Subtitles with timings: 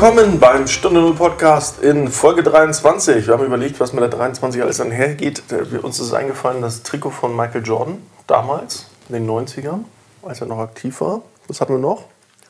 [0.00, 3.26] Willkommen beim Stunde Null Podcast in Folge 23.
[3.26, 5.42] Wir haben überlegt, was mit der 23 alles einhergeht.
[5.82, 7.98] Uns ist eingefallen, das Trikot von Michael Jordan
[8.28, 9.80] damals, in den 90ern,
[10.22, 11.22] als er noch aktiv war.
[11.48, 12.04] Was hatten wir noch?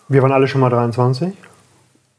[0.09, 1.32] Wir waren alle schon mal 23.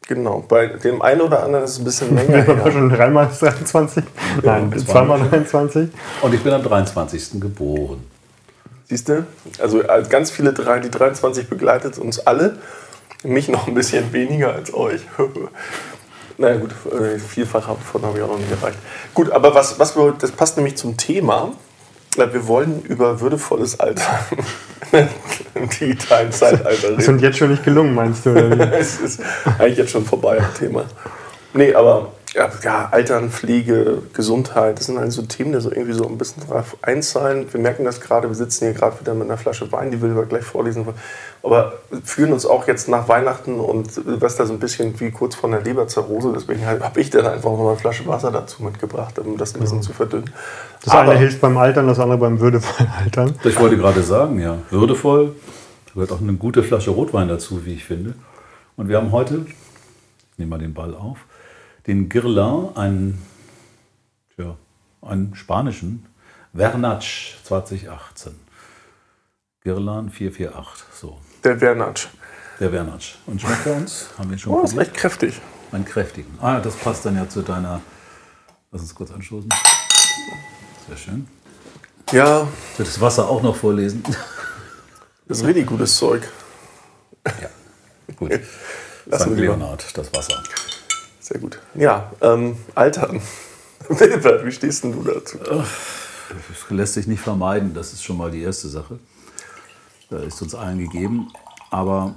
[0.07, 2.47] Genau, bei dem einen oder anderen ist es ein bisschen länger.
[2.47, 4.03] Wir waren schon dreimal 23.
[4.41, 5.89] Nein, Ja, zweimal 23.
[6.23, 7.39] Und ich bin am 23.
[7.39, 8.03] geboren.
[8.87, 9.27] Siehst du?
[9.59, 12.57] Also als ganz viele drei, die 23 begleitet uns alle.
[13.23, 15.01] Mich noch ein bisschen weniger als euch.
[16.37, 18.77] naja gut, äh, vielfach davon habe ich auch noch nicht erreicht.
[19.13, 21.51] Gut, aber was, was wir, das passt nämlich zum Thema.
[22.17, 24.19] Äh, Wir wollen über würdevolles Alter
[25.53, 27.01] im digitalen Zeitalter Das reden.
[27.01, 28.29] sind jetzt schon nicht gelungen, meinst du?
[28.73, 29.19] Es ist
[29.57, 30.85] eigentlich jetzt schon vorbei, das Thema.
[31.53, 35.93] Nee, aber ja, ja, Altern, Pflege, Gesundheit, das sind halt so Themen, die so irgendwie
[35.93, 37.51] so ein bisschen drauf einzahlen.
[37.51, 40.15] Wir merken das gerade, wir sitzen hier gerade wieder mit einer Flasche Wein, die will
[40.15, 40.85] wir gleich vorlesen.
[41.41, 41.73] Aber
[42.03, 45.61] fühlen uns auch jetzt nach Weihnachten und Silvester so ein bisschen wie kurz vor der
[45.61, 46.33] Leberzirrhose.
[46.33, 49.81] Deswegen habe ich dann einfach noch eine Flasche Wasser dazu mitgebracht, um das ein bisschen
[49.81, 50.29] zu verdünnen.
[50.83, 53.35] Das Aber- eine hilft beim Altern, das andere beim würdevollen Altern.
[53.43, 55.33] Ich wollte gerade sagen, ja, würdevoll.
[55.87, 58.13] Da gehört auch eine gute Flasche Rotwein dazu, wie ich finde.
[58.77, 61.17] Und wir haben heute, ich nehme mal den Ball auf,
[61.89, 63.21] den Guerlain, einen,
[64.35, 64.55] tja,
[65.01, 66.05] einen spanischen
[66.55, 68.33] Vernatsch 2018.
[69.63, 71.17] Guerlain 448, so.
[71.43, 72.07] Der Wernatsch.
[72.59, 73.15] Der Vernatsch.
[73.25, 74.09] Und schmeckt er uns?
[74.19, 74.89] Haben wir schon Oh, das ist probiert?
[74.93, 75.41] echt kräftig.
[75.71, 76.37] Einen kräftigen.
[76.41, 77.81] Ah, das passt dann ja zu deiner.
[78.71, 79.49] Lass uns kurz anstoßen.
[80.87, 81.27] Sehr schön.
[82.11, 84.03] Ja, Ich will das Wasser auch noch vorlesen.
[85.27, 86.27] das ist richtig gutes Zeug.
[88.15, 88.31] Gut.
[89.07, 89.29] Lassen St.
[89.31, 89.53] wir lieber.
[89.57, 90.43] Leonhard, das Wasser.
[91.29, 91.59] Sehr gut.
[91.75, 93.21] Ja, ähm, Altern.
[93.87, 95.37] Wilbert, wie stehst denn du dazu?
[95.37, 98.97] Das lässt sich nicht vermeiden, das ist schon mal die erste Sache.
[100.09, 101.31] Da ist uns allen gegeben.
[101.69, 102.15] Aber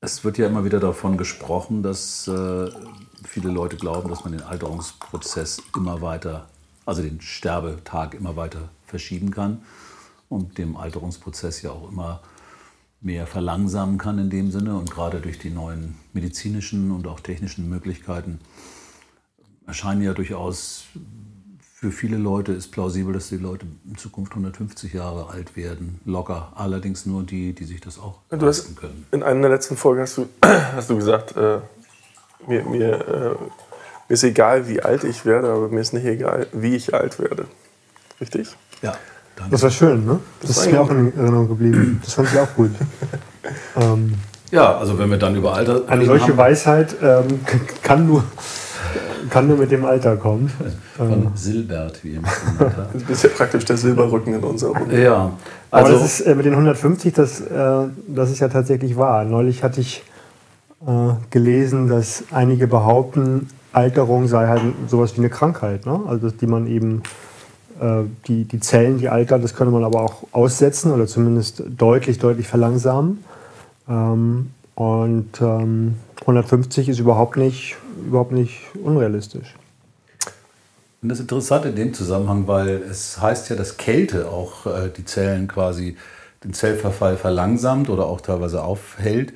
[0.00, 2.70] es wird ja immer wieder davon gesprochen, dass äh,
[3.24, 6.48] viele Leute glauben, dass man den Alterungsprozess immer weiter,
[6.86, 9.62] also den Sterbetag immer weiter verschieben kann
[10.28, 12.20] und dem Alterungsprozess ja auch immer
[13.00, 14.76] mehr verlangsamen kann in dem Sinne.
[14.76, 18.40] Und gerade durch die neuen medizinischen und auch technischen Möglichkeiten
[19.66, 20.86] erscheinen ja durchaus
[21.80, 26.52] für viele Leute ist plausibel, dass die Leute in Zukunft 150 Jahre alt werden, locker.
[26.56, 29.06] Allerdings nur die, die sich das auch Du leisten können.
[29.12, 31.60] in einer der letzten Folgen hast du, hast du gesagt, äh,
[32.48, 36.48] mir, mir, äh, mir ist egal, wie alt ich werde, aber mir ist nicht egal,
[36.52, 37.46] wie ich alt werde.
[38.20, 38.56] Richtig?
[38.82, 38.96] Ja,
[39.38, 39.50] danke.
[39.52, 40.18] Das war schön, ne?
[40.40, 42.00] Das, war ist mir auch in Erinnerung geblieben.
[42.04, 42.70] Das fand ich auch gut.
[43.76, 44.14] ähm,
[44.50, 47.40] ja, also wenn wir dann über Alter eine solche haben- Weisheit ähm,
[47.82, 48.24] kann, nur,
[49.30, 50.50] kann nur mit dem Alter kommen.
[50.96, 52.18] von Silbert, wie
[52.58, 52.94] habt.
[52.94, 55.02] Du bist ja praktisch der Silberrücken in unserer Runde.
[55.02, 55.32] Ja,
[55.70, 59.24] Aber also das ist äh, mit den 150, das, äh, das ist ja tatsächlich wahr.
[59.24, 60.02] Neulich hatte ich
[60.86, 65.84] äh, gelesen, dass einige behaupten, Alterung sei halt sowas wie eine Krankheit.
[65.84, 66.00] Ne?
[66.08, 67.02] Also die man eben,
[68.26, 72.48] die, die Zellen, die altern, das könnte man aber auch aussetzen oder zumindest deutlich, deutlich
[72.48, 73.24] verlangsamen.
[73.88, 79.54] Ähm, und ähm, 150 ist überhaupt nicht, überhaupt nicht unrealistisch.
[81.02, 84.90] Und das ist interessant in dem Zusammenhang, weil es heißt ja, dass Kälte auch äh,
[84.96, 85.96] die Zellen quasi
[86.44, 89.32] den Zellverfall verlangsamt oder auch teilweise aufhält.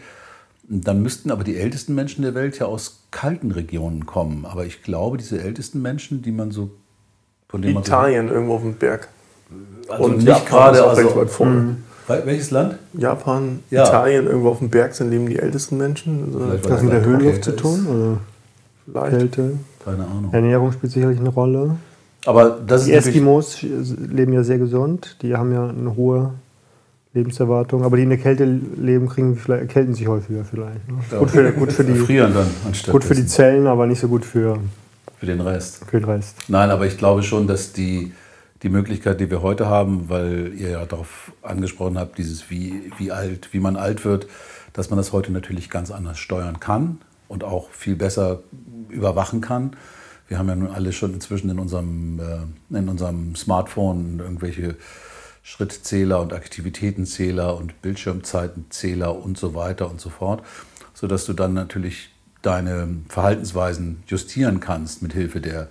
[0.65, 4.45] Dann müssten aber die ältesten Menschen der Welt ja aus kalten Regionen kommen.
[4.45, 6.71] Aber ich glaube, diese ältesten Menschen, die man so
[7.53, 9.07] von man Italien irgendwo auf dem Berg.
[9.87, 11.77] so, also Und nicht gerade ist auch recht weit also, vorne.
[12.09, 12.75] Wel- welches Land?
[12.95, 13.85] Japan, Ja.
[13.87, 16.25] Italien, irgendwo auf dem Berg sind leben die ältesten Menschen.
[16.27, 17.87] Also Vielleicht Hat das mit der Okay, Höhenluft zu tun?
[17.87, 18.19] Oder
[19.07, 19.17] vielleicht.
[19.19, 19.53] Kälte?
[19.85, 20.33] Keine Ahnung.
[20.33, 21.77] Ernährung spielt sicherlich eine Rolle.
[22.25, 26.31] Aber das ist Die natürlich, Eskimos leben ja sehr gesund, die haben ja eine hohe
[27.15, 30.89] Lebenserwartung, aber die in der Kälte leben, kriegen vielleicht, erkälten sich häufiger vielleicht.
[30.89, 30.95] Ne?
[31.11, 31.19] Ja.
[31.19, 34.09] Gut, für, gut, für die, frieren dann anstatt gut für die Zellen, aber nicht so
[34.09, 34.57] gut für,
[35.23, 35.85] für den Rest.
[35.89, 36.37] für den Rest.
[36.49, 38.13] Nein, aber ich glaube schon, dass die,
[38.65, 43.13] die Möglichkeit, die wir heute haben, weil ihr ja darauf angesprochen habt, dieses wie, wie
[43.13, 44.27] alt, wie man alt wird,
[44.73, 46.99] dass man das heute natürlich ganz anders steuern kann
[47.29, 48.41] und auch viel besser
[48.89, 49.77] überwachen kann.
[50.27, 54.75] Wir haben ja nun alle schon inzwischen in unserem, äh, in unserem Smartphone irgendwelche
[55.45, 60.43] Schrittzähler und Aktivitätenzähler und Bildschirmzeitenzähler und so weiter und so fort,
[60.95, 62.12] sodass du dann natürlich
[62.43, 65.69] deine Verhaltensweisen justieren kannst mit Hilfe der,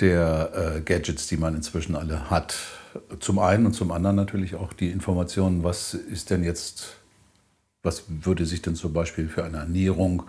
[0.00, 2.56] der äh, Gadgets, die man inzwischen alle hat.
[3.20, 6.96] Zum einen und zum anderen natürlich auch die Informationen, was ist denn jetzt,
[7.82, 10.24] was würde sich denn zum Beispiel für eine Ernährung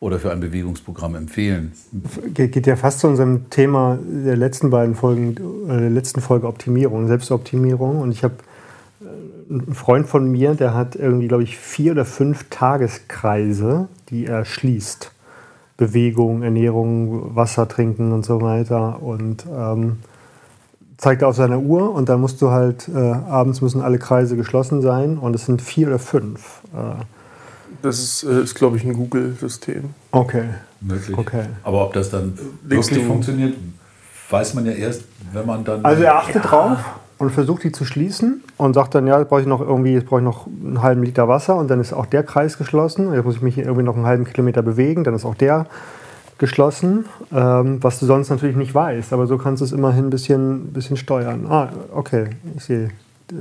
[0.00, 1.72] oder für ein Bewegungsprogramm empfehlen.
[2.34, 5.36] Ge- Geht ja fast zu unserem Thema der letzten beiden Folgen,
[5.68, 8.00] äh, der letzten Folge Optimierung, Selbstoptimierung.
[8.00, 8.34] Und ich habe
[9.50, 14.44] ein Freund von mir, der hat irgendwie, glaube ich, vier oder fünf Tageskreise, die er
[14.44, 15.10] schließt.
[15.76, 19.02] Bewegung, Ernährung, Wasser trinken und so weiter.
[19.02, 19.98] Und ähm,
[20.96, 24.36] zeigt er auf seiner Uhr und dann musst du halt, äh, abends müssen alle Kreise
[24.36, 26.60] geschlossen sein und es sind vier oder fünf.
[26.72, 27.02] Äh,
[27.82, 29.90] das ist, äh, ist glaube ich, ein Google-System.
[30.12, 30.44] Okay.
[30.80, 31.16] Möglich.
[31.16, 31.44] Okay.
[31.64, 33.54] Aber ob das dann wirklich funktioniert,
[34.30, 35.02] weiß man ja erst,
[35.32, 35.84] wenn man dann.
[35.84, 36.78] Also er achtet drauf
[37.18, 40.06] und versucht die zu schließen und sagt dann, ja, jetzt brauche ich noch irgendwie, jetzt
[40.06, 43.12] brauche ich noch einen halben Liter Wasser und dann ist auch der Kreis geschlossen.
[43.14, 45.66] Jetzt muss ich mich irgendwie noch einen halben Kilometer bewegen, dann ist auch der
[46.38, 49.12] geschlossen, ähm, was du sonst natürlich nicht weißt.
[49.12, 51.46] Aber so kannst du es immerhin ein bisschen, bisschen steuern.
[51.48, 52.90] Ah, okay, ich sehe.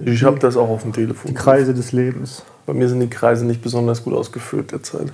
[0.06, 1.30] Ich habe das auch auf dem Telefon.
[1.30, 2.44] Die Kreise des Lebens.
[2.66, 5.12] Bei mir sind die Kreise nicht besonders gut ausgeführt derzeit.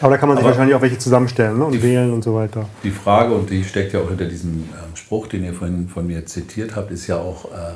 [0.00, 1.64] Aber da kann man sich Aber- wahrscheinlich auch welche zusammenstellen ne?
[1.64, 2.68] und wählen und so weiter.
[2.84, 6.06] Die Frage, und die steckt ja auch hinter diesem ähm, Spruch, den ihr vorhin von
[6.06, 7.74] mir zitiert habt, ist ja auch, äh,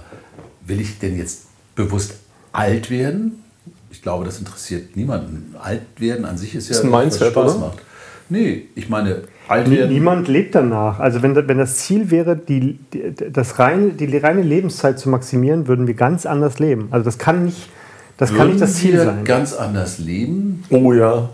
[0.67, 1.45] will ich denn jetzt
[1.75, 2.15] bewusst
[2.53, 3.43] alt werden?
[3.91, 5.55] Ich glaube, das interessiert niemanden.
[5.61, 7.67] Alt werden an sich ist ja Ist ein Mindset, was Spaß oder?
[7.69, 7.79] macht.
[8.29, 9.93] Nee, ich meine, alt werden.
[9.93, 11.01] Niemand lebt danach.
[11.01, 12.79] Also wenn, wenn das Ziel wäre, die,
[13.33, 16.89] das reine, die reine Lebenszeit zu maximieren, würden wir ganz anders leben.
[16.93, 17.69] Also das kann nicht
[18.19, 19.25] das, kann würden nicht das Ziel wir sein.
[19.25, 20.63] ganz anders leben.
[20.71, 21.31] Oh ja.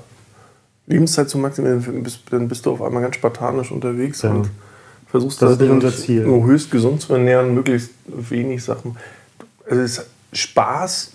[0.86, 4.30] Lebenszeit zu maximieren, dann bist, dann bist du auf einmal ganz spartanisch unterwegs Ja.
[4.30, 4.50] und
[5.08, 6.24] versuchst Das nicht dich unser Ziel.
[6.26, 8.96] nur höchst gesund zu ernähren, möglichst wenig Sachen.
[9.68, 11.12] Also es, Spaß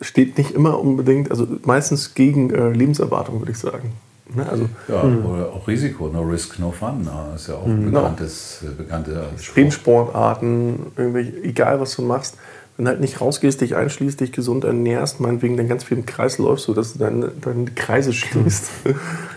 [0.00, 3.92] steht nicht immer unbedingt, also meistens gegen äh, Lebenserwartung, würde ich sagen.
[4.32, 4.46] Ne?
[4.48, 7.00] Also Ja, oder auch Risiko, no risk, no fun.
[7.04, 9.56] na, ist ja auch ein bekanntes, äh, bekannter Spruch.
[9.56, 12.36] Extremsportarten, irgendwelche, egal was du machst,
[12.78, 16.06] wenn du halt nicht rausgehst, dich einschließt, dich gesund ernährst, meinetwegen dann ganz viel im
[16.06, 18.70] Kreis läufst, sodass du deine, deine Kreise schließt.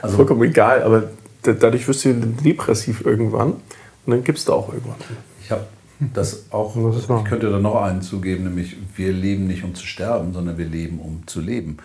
[0.04, 1.10] Also vollkommen egal, aber
[1.42, 3.62] da, dadurch wirst du depressiv irgendwann und
[4.06, 4.98] dann gibst du auch irgendwann.
[5.44, 5.66] Ich habe
[6.14, 9.88] das auch, Das ich könnte da noch einen zugeben, nämlich wir leben nicht um zu
[9.88, 11.78] sterben, sondern wir leben um zu leben.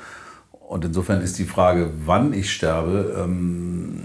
[0.50, 4.02] Und insofern ist die Frage, wann ich sterbe, ähm,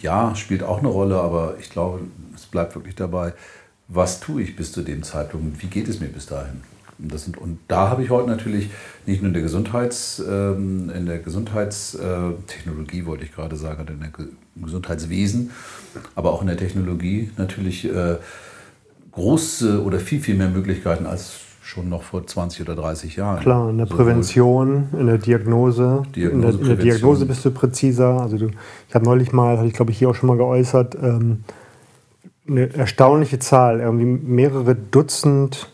[0.00, 2.00] ja, spielt auch eine Rolle, aber ich glaube,
[2.34, 3.32] es bleibt wirklich dabei,
[3.94, 6.60] was tue ich bis zu dem Zeitpunkt und wie geht es mir bis dahin.
[6.98, 8.70] Und, sind, und da habe ich heute natürlich
[9.06, 14.10] nicht nur in der Gesundheits, ähm, in der Gesundheitstechnologie, wollte ich gerade sagen, in der
[14.10, 15.50] Ge- Gesundheitswesen,
[16.14, 18.16] aber auch in der Technologie natürlich äh,
[19.12, 23.40] große oder viel, viel mehr Möglichkeiten als schon noch vor 20 oder 30 Jahren.
[23.40, 26.02] Klar, in der Prävention, in der Diagnose.
[26.14, 26.84] Diagnose, in, der, in der.
[26.84, 28.20] Diagnose bist du präziser.
[28.20, 28.50] Also du,
[28.88, 31.44] ich habe neulich mal, hatte ich glaube ich hier auch schon mal geäußert, ähm,
[32.48, 35.68] eine erstaunliche Zahl, irgendwie mehrere Dutzend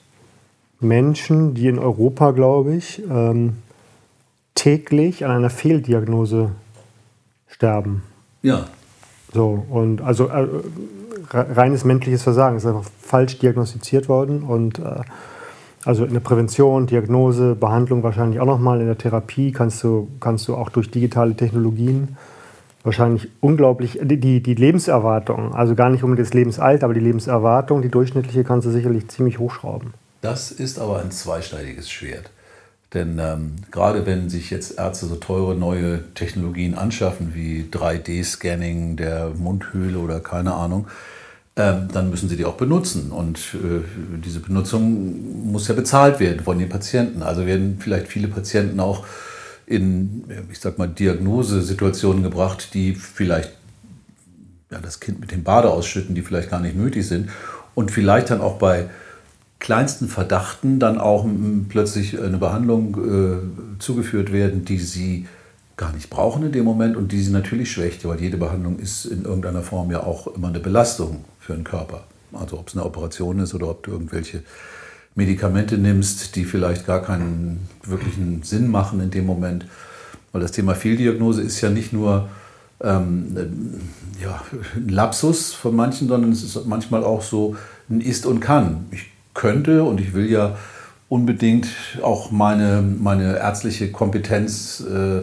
[0.81, 3.59] Menschen, die in Europa, glaube ich, ähm,
[4.55, 6.51] täglich an einer Fehldiagnose
[7.49, 8.03] sterben.
[8.43, 8.67] Ja,
[9.33, 10.47] So, und also äh,
[11.33, 12.57] re- reines menschliches Versagen.
[12.57, 15.01] Ist einfach falsch diagnostiziert worden und äh,
[15.85, 20.49] also in der Prävention, Diagnose, Behandlung wahrscheinlich auch nochmal, in der Therapie kannst du, kannst
[20.49, 22.17] du auch durch digitale Technologien
[22.85, 27.91] wahrscheinlich unglaublich, die, die Lebenserwartung, also gar nicht unbedingt das Lebensalter, aber die Lebenserwartung, die
[27.91, 29.95] durchschnittliche kannst du sicherlich ziemlich hochschrauben.
[30.21, 32.31] Das ist aber ein zweischneidiges Schwert.
[32.95, 39.31] Denn ähm, gerade wenn sich jetzt Ärzte so teure neue Technologien anschaffen, wie 3D-Scanning der
[39.37, 40.87] Mundhöhle oder keine Ahnung,
[41.57, 43.11] ähm, dann müssen sie die auch benutzen.
[43.11, 43.83] Und äh,
[44.25, 47.23] diese Benutzung muss ja bezahlt werden von den Patienten.
[47.23, 49.05] Also werden vielleicht viele Patienten auch
[49.69, 53.53] in, ich sag mal, Diagnosesituationen gebracht, die vielleicht
[54.71, 57.29] ja, das Kind mit dem Bade ausschütten, die vielleicht gar nicht nötig sind.
[57.75, 58.89] Und vielleicht dann auch bei
[59.59, 61.27] kleinsten Verdachten dann auch
[61.69, 65.27] plötzlich eine Behandlung äh, zugeführt werden, die sie
[65.77, 69.05] gar nicht brauchen in dem Moment und die sie natürlich schwächt, weil jede Behandlung ist
[69.05, 72.05] in irgendeiner Form ja auch immer eine Belastung für den Körper.
[72.33, 74.43] Also ob es eine Operation ist oder ob du irgendwelche
[75.19, 79.67] Medikamente nimmst, die vielleicht gar keinen wirklichen Sinn machen in dem Moment.
[80.31, 82.29] Weil das Thema Fehldiagnose ist ja nicht nur
[82.81, 83.37] ähm,
[84.23, 84.41] ja,
[84.77, 87.57] ein Lapsus von manchen, sondern es ist manchmal auch so
[87.91, 88.87] ein Ist und Kann.
[88.93, 90.57] Ich könnte und ich will ja
[91.09, 91.67] unbedingt
[92.01, 95.23] auch meine, meine ärztliche Kompetenz äh,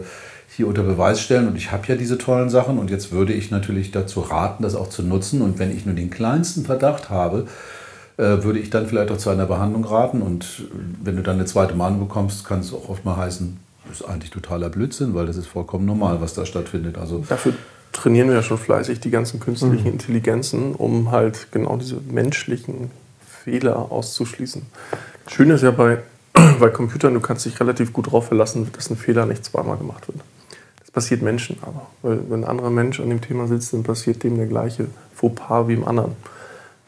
[0.54, 3.50] hier unter Beweis stellen und ich habe ja diese tollen Sachen und jetzt würde ich
[3.50, 7.46] natürlich dazu raten, das auch zu nutzen und wenn ich nur den kleinsten Verdacht habe,
[7.46, 7.75] äh,
[8.16, 10.64] würde ich dann vielleicht auch zu einer Behandlung raten und
[11.02, 13.58] wenn du dann eine zweite Meinung bekommst, kann es auch oft mal heißen,
[13.88, 16.98] das ist eigentlich totaler Blödsinn, weil das ist vollkommen normal, was da stattfindet.
[16.98, 17.52] Also Dafür
[17.92, 22.90] trainieren wir ja schon fleißig die ganzen künstlichen Intelligenzen, um halt genau diese menschlichen
[23.44, 24.62] Fehler auszuschließen.
[25.28, 25.98] Schön ist ja bei,
[26.60, 30.08] bei Computern, du kannst dich relativ gut darauf verlassen, dass ein Fehler nicht zweimal gemacht
[30.08, 30.18] wird.
[30.80, 31.86] Das passiert Menschen aber.
[32.02, 35.68] Weil wenn ein anderer Mensch an dem Thema sitzt, dann passiert dem der gleiche Fauxpas
[35.68, 36.12] wie im anderen.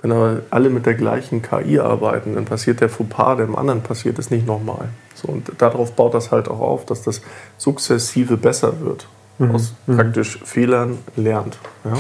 [0.01, 3.83] Wenn aber alle mit der gleichen KI arbeiten, dann passiert der Fauxpas, der dem anderen
[3.83, 4.89] passiert, ist nicht nochmal.
[5.15, 7.21] So, und darauf baut das halt auch auf, dass das
[7.57, 9.09] sukzessive besser wird.
[9.39, 9.55] Mhm.
[9.55, 9.97] Aus mhm.
[9.97, 11.59] praktisch Fehlern lernt.
[11.85, 11.97] Ja?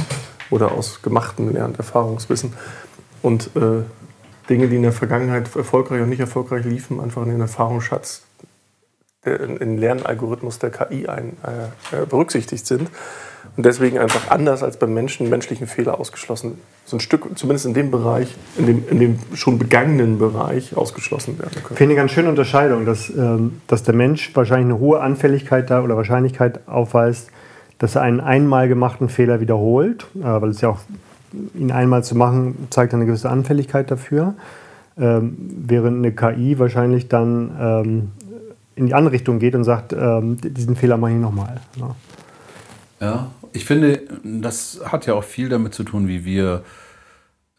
[0.50, 2.52] Oder aus gemachten lernt, Erfahrungswissen.
[3.20, 3.82] Und äh,
[4.48, 8.22] Dinge, die in der Vergangenheit erfolgreich und nicht erfolgreich liefen, einfach in den Erfahrungsschatz,
[9.24, 12.88] in den Lernalgorithmus der KI ein, äh, berücksichtigt sind
[13.56, 17.74] und deswegen einfach anders als beim Menschen menschlichen Fehler ausgeschlossen, so ein Stück, zumindest in
[17.74, 21.72] dem Bereich, in dem, in dem schon begangenen Bereich ausgeschlossen werden können.
[21.72, 25.68] Ich finde eine ganz schöne Unterscheidung, dass, ähm, dass der Mensch wahrscheinlich eine hohe Anfälligkeit
[25.70, 27.30] da oder Wahrscheinlichkeit aufweist,
[27.78, 30.80] dass er einen einmal gemachten Fehler wiederholt, äh, weil es ja auch
[31.54, 34.34] ihn einmal zu machen, zeigt eine gewisse Anfälligkeit dafür.
[34.96, 38.12] Ähm, während eine KI wahrscheinlich dann ähm,
[38.78, 41.60] in die andere Richtung geht und sagt, ähm, diesen Fehler mache ich nochmal.
[41.76, 41.96] Ja.
[43.00, 46.62] ja, ich finde, das hat ja auch viel damit zu tun, wie wir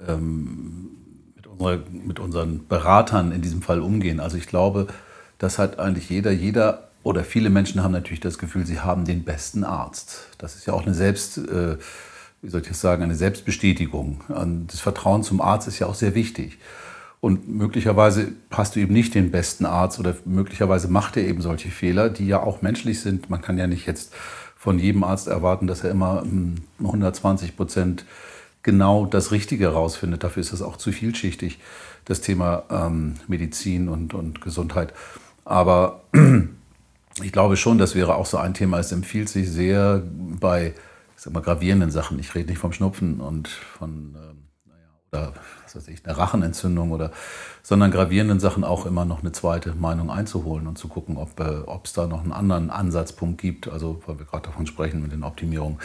[0.07, 0.89] ähm,
[1.35, 4.19] mit, unserer, mit unseren Beratern in diesem Fall umgehen.
[4.19, 4.87] Also ich glaube,
[5.37, 9.23] das hat eigentlich jeder, jeder oder viele Menschen haben natürlich das Gefühl, sie haben den
[9.23, 10.27] besten Arzt.
[10.37, 11.77] Das ist ja auch eine Selbst, äh,
[12.41, 14.21] wie soll ich das sagen, eine Selbstbestätigung.
[14.29, 16.59] Und das Vertrauen zum Arzt ist ja auch sehr wichtig.
[17.21, 21.69] Und möglicherweise hast du eben nicht den besten Arzt oder möglicherweise macht er eben solche
[21.69, 23.29] Fehler, die ja auch menschlich sind.
[23.29, 24.13] Man kann ja nicht jetzt
[24.55, 26.23] von jedem Arzt erwarten, dass er immer
[26.79, 28.05] 120 hm, Prozent
[28.63, 30.23] genau das Richtige herausfindet.
[30.23, 31.59] Dafür ist das auch zu vielschichtig,
[32.05, 34.93] das Thema ähm, Medizin und, und Gesundheit.
[35.43, 36.03] Aber
[37.23, 38.79] ich glaube schon, das wäre auch so ein Thema.
[38.79, 40.03] Es empfiehlt sich sehr
[40.39, 40.73] bei
[41.19, 42.17] ich sag mal, gravierenden Sachen.
[42.17, 45.33] Ich rede nicht vom Schnupfen und von, ähm, naja, oder
[45.75, 47.11] was weiß ich, einer Rachenentzündung oder,
[47.63, 51.63] sondern gravierenden Sachen auch immer noch eine zweite Meinung einzuholen und zu gucken, ob äh,
[51.83, 53.67] es da noch einen anderen Ansatzpunkt gibt.
[53.67, 55.79] Also, weil wir gerade davon sprechen mit den Optimierungen.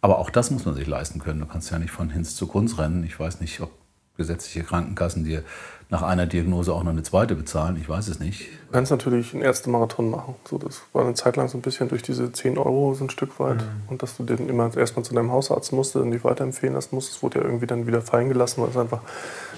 [0.00, 1.40] Aber auch das muss man sich leisten können.
[1.40, 3.04] Du kannst ja nicht von Hinz zu Kunz rennen.
[3.04, 3.70] Ich weiß nicht, ob
[4.16, 5.42] gesetzliche Krankenkassen dir
[5.88, 7.76] nach einer Diagnose auch noch eine zweite bezahlen.
[7.80, 8.48] Ich weiß es nicht.
[8.66, 10.34] Du kannst natürlich einen Ärztemarathon machen.
[10.48, 13.10] So, das war eine Zeit lang so ein bisschen durch diese 10 Euro so ein
[13.10, 13.58] Stück weit.
[13.58, 13.68] Mhm.
[13.88, 17.22] Und dass du den immer erstmal zu deinem Hausarzt musstest und dich weiterempfehlen lassen musstest,
[17.22, 19.00] wurde ja irgendwie dann wieder fallen gelassen, weil es einfach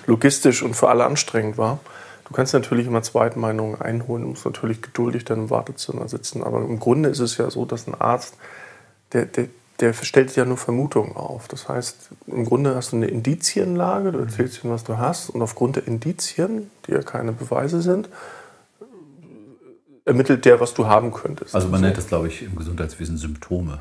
[0.06, 1.80] logistisch und für alle anstrengend war.
[2.26, 6.44] Du kannst natürlich immer Zweitmeinungen einholen, du musst natürlich geduldig dann im Wartezimmer sitzen.
[6.44, 8.36] Aber im Grunde ist es ja so, dass ein Arzt,
[9.14, 9.48] der, der,
[9.80, 11.48] der stellt ja nur Vermutungen auf.
[11.48, 15.40] Das heißt, im Grunde hast du eine Indizienlage, du erzählst ihm, was du hast, und
[15.42, 18.08] aufgrund der Indizien, die ja keine Beweise sind,
[20.04, 21.54] ermittelt der, was du haben könntest.
[21.54, 23.80] Also man nennt das, glaube ich, im Gesundheitswesen Symptome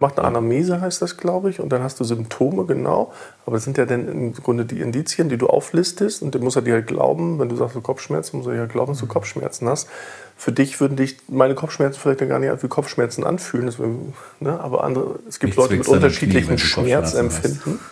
[0.00, 3.12] macht eine Anamnese, heißt das, glaube ich, und dann hast du Symptome, genau.
[3.44, 6.56] Aber das sind ja dann im Grunde die Indizien, die du auflistest und dann muss
[6.56, 9.00] er dir halt glauben, wenn du sagst, du Kopfschmerzen, muss er dir halt glauben, dass
[9.00, 9.88] du Kopfschmerzen hast.
[10.36, 14.60] Für dich würden dich meine Kopfschmerzen vielleicht gar nicht wie Kopfschmerzen anfühlen, das, ne?
[14.60, 17.78] aber andere, es gibt Leute mit unterschiedlichen Schmerzempfinden.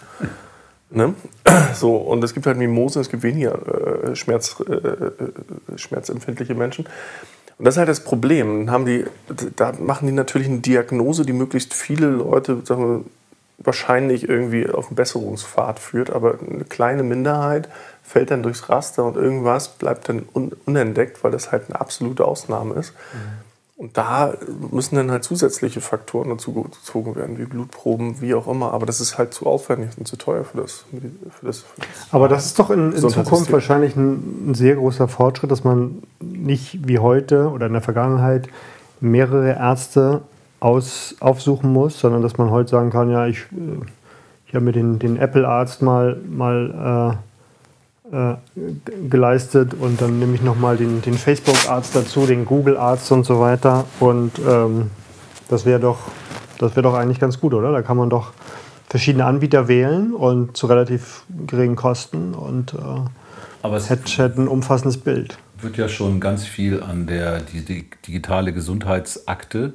[0.94, 1.14] Ne?
[1.74, 5.12] So, und es gibt halt Mimosen, es gibt weniger äh, Schmerz, äh, äh,
[5.76, 6.86] schmerzempfindliche Menschen.
[7.58, 8.70] Und das ist halt das Problem.
[8.70, 9.04] Haben die,
[9.56, 13.04] da machen die natürlich eine Diagnose, die möglichst viele Leute wir,
[13.58, 17.68] wahrscheinlich irgendwie auf einen Besserungspfad führt, aber eine kleine Minderheit
[18.02, 20.22] fällt dann durchs Raster und irgendwas bleibt dann
[20.66, 22.92] unentdeckt, weil das halt eine absolute Ausnahme ist.
[22.92, 23.43] Mhm.
[23.76, 24.34] Und da
[24.70, 28.72] müssen dann halt zusätzliche Faktoren dazu gezogen werden, wie Blutproben, wie auch immer.
[28.72, 30.84] Aber das ist halt zu aufwendig und zu teuer für das.
[30.90, 31.64] Für das, für das
[32.12, 36.04] Aber das ist doch in, in Zukunft wahrscheinlich ein, ein, sehr großer Fortschritt, dass man
[36.20, 38.48] nicht wie heute oder in der Vergangenheit
[39.00, 40.22] mehrere Ärzte
[40.60, 43.84] aus, aufsuchen muss, sondern dass man heute sagen kann, ja, ich, äh,
[44.46, 47.33] ich habe mir den, den Apple-Arzt mal, mal äh,
[48.14, 48.36] äh,
[49.08, 53.86] geleistet und dann nehme ich nochmal den, den Facebook-Arzt dazu, den Google-Arzt und so weiter.
[53.98, 54.90] Und ähm,
[55.48, 55.98] das wäre doch,
[56.60, 57.72] wär doch eigentlich ganz gut, oder?
[57.72, 58.32] Da kann man doch
[58.88, 62.76] verschiedene Anbieter wählen und zu relativ geringen Kosten und äh,
[63.62, 65.36] Aber es hätte, hätte ein umfassendes Bild.
[65.60, 69.74] Wird ja schon ganz viel an der die, die digitale Gesundheitsakte.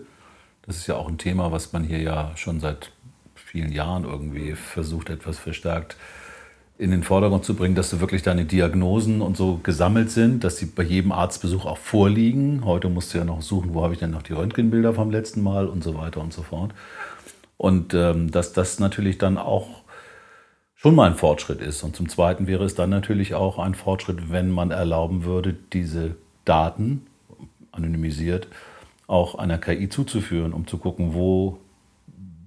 [0.65, 2.91] Das ist ja auch ein Thema, was man hier ja schon seit
[3.35, 6.18] vielen Jahren irgendwie versucht, etwas verstärkt äh,
[6.79, 10.57] in den Vordergrund zu bringen, dass du wirklich deine Diagnosen und so gesammelt sind, dass
[10.57, 12.63] sie bei jedem Arztbesuch auch vorliegen.
[12.63, 15.43] Heute musst du ja noch suchen, wo habe ich denn noch die Röntgenbilder vom letzten
[15.43, 16.71] Mal und so weiter und so fort.
[17.57, 19.83] Und ähm, dass das natürlich dann auch
[20.73, 21.83] schon mal ein Fortschritt ist.
[21.83, 26.15] Und zum Zweiten wäre es dann natürlich auch ein Fortschritt, wenn man erlauben würde, diese
[26.45, 27.05] Daten
[27.73, 28.47] anonymisiert
[29.05, 31.59] auch einer KI zuzuführen, um zu gucken, wo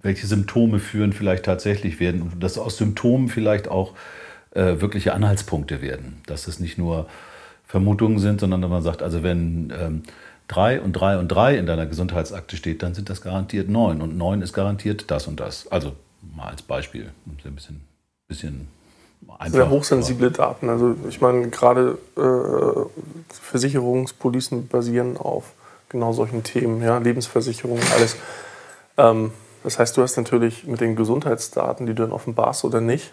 [0.00, 3.94] welche Symptome führen vielleicht tatsächlich werden und dass aus Symptomen vielleicht auch
[4.54, 6.20] äh, wirkliche Anhaltspunkte werden.
[6.26, 7.06] Dass es nicht nur
[7.66, 10.02] Vermutungen sind, sondern dass man sagt, also wenn ähm,
[10.48, 14.16] drei und drei und drei in deiner Gesundheitsakte steht, dann sind das garantiert neun und
[14.16, 15.70] neun ist garantiert das und das.
[15.70, 15.92] Also
[16.36, 17.80] mal als Beispiel, um es ein bisschen,
[18.28, 18.68] bisschen
[19.38, 20.68] Einfach, sehr hochsensible Daten.
[20.68, 25.52] Also ich meine, gerade äh, Versicherungspolicen basieren auf
[25.88, 28.16] genau solchen Themen, ja, Lebensversicherungen, alles.
[28.96, 29.32] Ähm,
[29.62, 33.12] das heißt, du hast natürlich mit den Gesundheitsdaten, die du dann offenbarst oder nicht,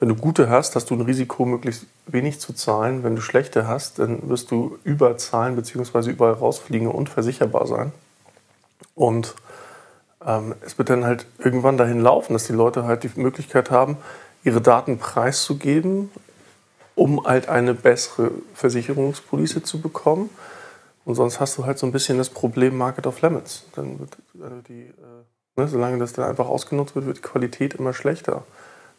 [0.00, 3.02] wenn du gute hast, hast du ein Risiko, möglichst wenig zu zahlen.
[3.02, 6.10] Wenn du schlechte hast, dann wirst du überzahlen bzw.
[6.10, 7.92] überall rausfliegen und versicherbar sein.
[8.94, 9.34] Und
[10.24, 13.96] ähm, es wird dann halt irgendwann dahin laufen, dass die Leute halt die Möglichkeit haben,
[14.44, 16.10] ihre Daten preiszugeben,
[16.94, 20.30] um halt eine bessere Versicherungspolice zu bekommen.
[21.04, 23.64] Und sonst hast du halt so ein bisschen das Problem Market of Limits.
[23.74, 27.74] Dann wird also die, äh, ne, solange das dann einfach ausgenutzt wird, wird die Qualität
[27.74, 28.44] immer schlechter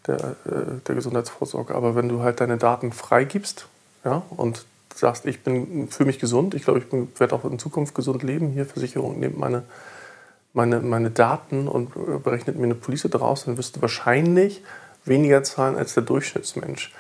[0.08, 1.76] der, äh, der Gesundheitsvorsorge.
[1.76, 3.68] Aber wenn du halt deine Daten freigibst
[4.04, 4.66] ja, und
[4.96, 8.50] sagst, ich bin für mich gesund, ich glaube, ich werde auch in Zukunft gesund leben,
[8.52, 9.64] hier Versicherung nimmt meine,
[10.54, 14.64] meine, meine Daten und äh, berechnet mir eine Police draus, dann wirst du wahrscheinlich
[15.06, 16.94] weniger zahlen als der Durchschnittsmensch.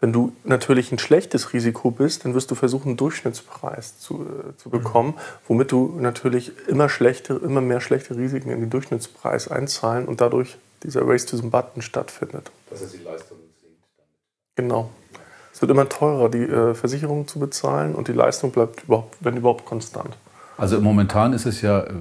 [0.00, 4.56] Wenn du natürlich ein schlechtes Risiko bist, dann wirst du versuchen, einen Durchschnittspreis zu, äh,
[4.56, 5.14] zu bekommen,
[5.48, 10.56] womit du natürlich immer, schlechte, immer mehr schlechte Risiken in den Durchschnittspreis einzahlen und dadurch
[10.82, 12.50] dieser Race to the Button stattfindet.
[12.70, 13.82] Das heißt, die Leistung sinkt.
[14.56, 14.90] Genau.
[15.52, 19.36] Es wird immer teurer, die äh, Versicherung zu bezahlen und die Leistung bleibt überhaupt, wenn
[19.36, 20.16] überhaupt konstant.
[20.56, 21.92] Also momentan ist es ja äh,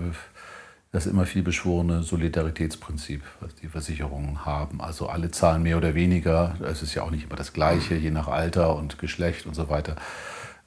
[0.91, 4.81] das immer viel beschworene Solidaritätsprinzip, was die Versicherungen haben.
[4.81, 6.55] Also alle zahlen mehr oder weniger.
[6.63, 9.69] Es ist ja auch nicht immer das Gleiche, je nach Alter und Geschlecht und so
[9.69, 9.96] weiter.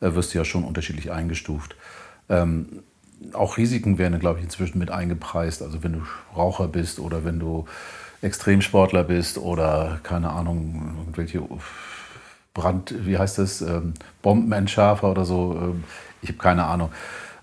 [0.01, 1.77] Äh, wirst du ja schon unterschiedlich eingestuft.
[2.29, 2.83] Ähm,
[3.33, 5.63] auch Risiken werden, glaube ich, inzwischen mit eingepreist.
[5.63, 6.03] Also wenn du
[6.37, 7.67] Raucher bist oder wenn du
[8.23, 11.43] Extremsportler bist oder keine Ahnung, irgendwelche
[12.53, 15.59] Brand, wie heißt das, ähm, Bombenentschärfer oder so.
[15.61, 15.85] Ähm,
[16.23, 16.91] ich habe keine Ahnung,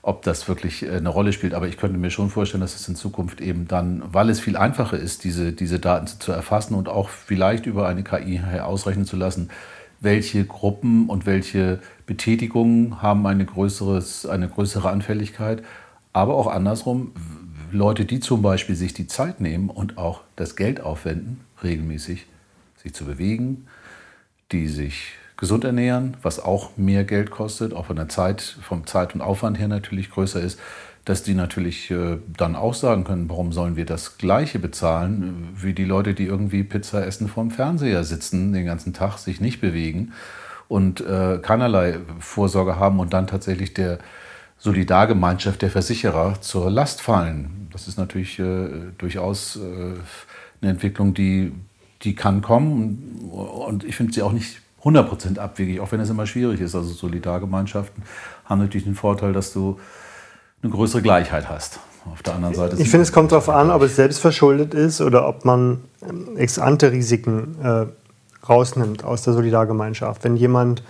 [0.02, 1.54] ob das wirklich äh, eine Rolle spielt.
[1.54, 4.58] Aber ich könnte mir schon vorstellen, dass es in Zukunft eben dann, weil es viel
[4.58, 9.16] einfacher ist, diese, diese Daten zu erfassen und auch vielleicht über eine KI ausrechnen zu
[9.16, 9.50] lassen,
[10.00, 15.64] welche Gruppen und welche Betätigungen haben eine, größeres, eine größere Anfälligkeit.
[16.14, 17.14] Aber auch andersrum,
[17.72, 22.26] Leute, die zum Beispiel sich die Zeit nehmen und auch das Geld aufwenden, regelmäßig
[22.82, 23.68] sich zu bewegen,
[24.52, 29.14] die sich gesund ernähren, was auch mehr Geld kostet, auch von der Zeit, vom Zeit
[29.14, 30.60] und Aufwand her natürlich größer ist,
[31.06, 35.74] dass die natürlich äh, dann auch sagen können, warum sollen wir das Gleiche bezahlen wie
[35.74, 40.12] die Leute, die irgendwie Pizza essen vorm Fernseher sitzen den ganzen Tag, sich nicht bewegen
[40.68, 44.00] und äh, keinerlei Vorsorge haben und dann tatsächlich der
[44.60, 47.68] Solidargemeinschaft der Versicherer zur Last fallen.
[47.72, 49.60] Das ist natürlich äh, durchaus äh,
[50.62, 51.54] eine Entwicklung, die,
[52.02, 56.26] die kann kommen und ich finde sie auch nicht 100% abwegig, auch wenn es immer
[56.26, 56.76] schwierig ist.
[56.76, 58.04] Also Solidargemeinschaften
[58.46, 59.80] haben natürlich den Vorteil, dass du
[60.64, 61.80] eine größere Gleichheit hast.
[62.12, 62.78] Auf der anderen Seite.
[62.82, 66.38] Ich finde, es kommt darauf an, ob es selbst verschuldet ist oder ob man ähm,
[66.38, 67.86] Ex-ante-Risiken äh,
[68.48, 70.24] rausnimmt aus der Solidargemeinschaft.
[70.24, 70.84] Wenn jemand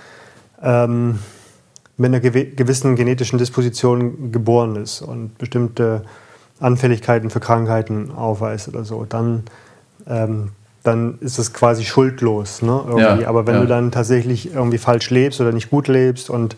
[0.62, 1.18] ähm,
[1.98, 6.04] mit einer gewissen genetischen Disposition geboren ist und bestimmte
[6.60, 9.44] Anfälligkeiten für Krankheiten aufweist oder so, dann,
[10.08, 10.50] ähm,
[10.84, 12.62] dann ist das quasi schuldlos.
[12.62, 13.62] Ne, ja, Aber wenn ja.
[13.62, 16.56] du dann tatsächlich irgendwie falsch lebst oder nicht gut lebst und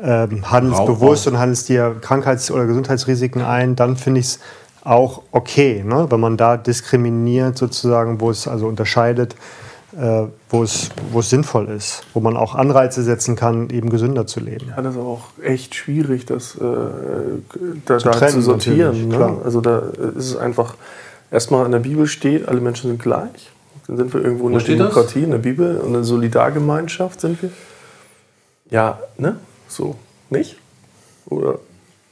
[0.00, 4.40] ähm, handelst Rauch, bewusst und handelst dir Krankheits- oder Gesundheitsrisiken ein, dann finde ich es
[4.84, 6.06] auch okay, ne?
[6.08, 9.34] wenn man da diskriminiert sozusagen, wo es also unterscheidet,
[9.96, 14.26] äh, wo, es, wo es sinnvoll ist, wo man auch Anreize setzen kann, eben gesünder
[14.26, 14.66] zu leben.
[14.68, 16.60] Ja, das ist auch echt schwierig, das äh,
[17.86, 19.08] da, zu, da zu sortieren.
[19.08, 19.38] Ne?
[19.44, 19.78] Also da
[20.16, 20.74] ist es einfach,
[21.30, 23.50] erstmal in der Bibel steht, alle Menschen sind gleich.
[23.86, 25.24] Dann sind wir irgendwo in der Demokratie, das?
[25.24, 27.50] in der Bibel und in der Solidargemeinschaft sind wir.
[28.70, 29.36] Ja, ne?
[29.68, 29.96] So,
[30.28, 30.58] nicht?
[31.26, 31.58] Oder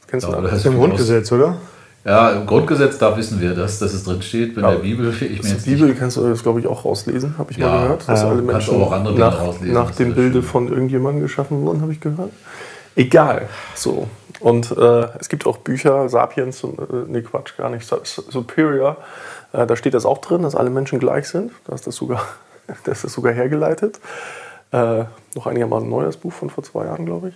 [0.07, 0.51] kennst du ja, das?
[0.51, 1.59] Das ist im Grundgesetz, oder?
[2.07, 4.57] Ja, im Grundgesetz, da wissen wir das, dass es drin steht.
[4.57, 7.37] In ja, der Bibel, ich mir jetzt Bibel kannst du das, glaube ich, auch rauslesen,
[7.37, 8.09] habe ich ja, mal gehört.
[8.09, 11.83] Dass ja, alle Menschen auch andere nach, rauslesen, nach dem Bilde von irgendjemandem geschaffen wurden,
[11.83, 12.31] habe ich gehört.
[12.95, 13.49] Egal.
[13.75, 14.07] So.
[14.39, 16.69] Und äh, es gibt auch Bücher, Sapiens, äh,
[17.09, 18.99] nee, Quatsch, gar nicht, Superior.
[19.53, 21.51] Äh, da steht das auch drin, dass alle Menschen gleich sind.
[21.67, 22.23] Da ist das sogar,
[22.85, 23.99] das ist sogar hergeleitet.
[24.71, 27.35] Äh, noch einigermaßen neu, das Buch von vor zwei Jahren, glaube ich.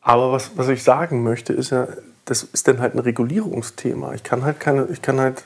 [0.00, 1.88] Aber was, was ich sagen möchte, ist ja,
[2.24, 4.14] das ist dann halt ein Regulierungsthema.
[4.14, 5.44] Ich kann halt keine, ich kann halt,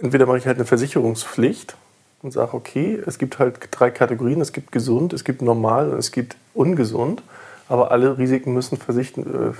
[0.00, 1.76] entweder mache ich halt eine Versicherungspflicht
[2.22, 5.98] und sage, okay, es gibt halt drei Kategorien, es gibt gesund, es gibt normal und
[5.98, 7.22] es gibt ungesund,
[7.68, 9.52] aber alle Risiken müssen äh,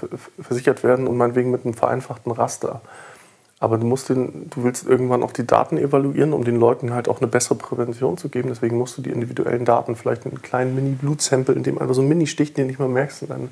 [0.42, 2.82] versichert werden und meinetwegen mit einem vereinfachten Raster.
[3.58, 7.08] Aber du musst den, du willst irgendwann auch die Daten evaluieren, um den Leuten halt
[7.08, 8.50] auch eine bessere Prävention zu geben.
[8.50, 12.08] Deswegen musst du die individuellen Daten, vielleicht einen kleinen Mini-Blutsample, in dem einfach so ein
[12.08, 13.48] Mini-Stich, den du nicht mehr merkst, und dann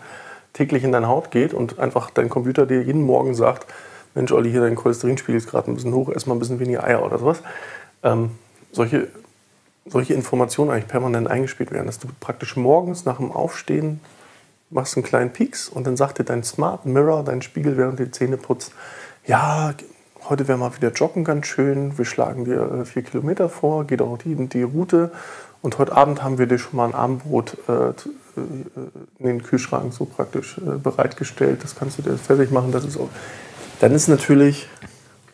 [0.54, 3.66] täglich in deine Haut geht und einfach dein Computer dir jeden Morgen sagt,
[4.14, 6.84] Mensch, Olli, hier dein Cholesterinspiegel ist gerade ein bisschen hoch, ess mal ein bisschen weniger
[6.84, 7.42] Eier oder sowas.
[8.02, 8.30] Ähm,
[8.72, 9.08] solche
[9.86, 14.00] solche Informationen eigentlich permanent eingespielt werden, dass du praktisch morgens nach dem Aufstehen
[14.70, 18.04] machst einen kleinen Peaks und dann sagt dir dein Smart Mirror, dein Spiegel, während du
[18.04, 18.72] die Zähne putzt,
[19.26, 19.74] ja,
[20.28, 24.00] heute wäre mal wieder joggen ganz schön, wir schlagen dir äh, vier Kilometer vor, geht
[24.00, 25.12] auch die, die Route
[25.60, 27.92] und heute Abend haben wir dir schon mal ein Abendbrot äh
[28.36, 32.96] in den Kühlschrank so praktisch äh, bereitgestellt, das kannst du dir fertig machen, das ist
[32.96, 33.08] auch,
[33.80, 34.68] dann ist natürlich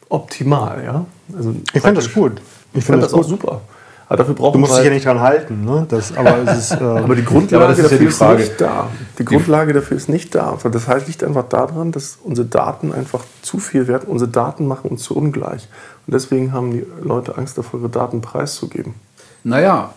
[0.08, 1.06] optimal, ja.
[1.36, 2.40] Also ich finde das gut.
[2.72, 3.62] Ich finde das, das auch super.
[4.10, 5.64] Aber dafür brauchen du musst dich ja nicht dran halten.
[5.64, 5.86] Ne?
[5.88, 8.90] Das, aber, ist, äh aber, die Grundlage ja, dafür ja die ist nicht da.
[9.20, 10.58] Die Grundlage dafür ist nicht da.
[10.64, 14.08] Das heißt, liegt einfach daran, dass unsere Daten einfach zu viel werden.
[14.08, 15.68] Unsere Daten machen uns zu ungleich.
[16.08, 18.94] Und deswegen haben die Leute Angst davor, ihre Daten preiszugeben.
[19.44, 19.94] Naja,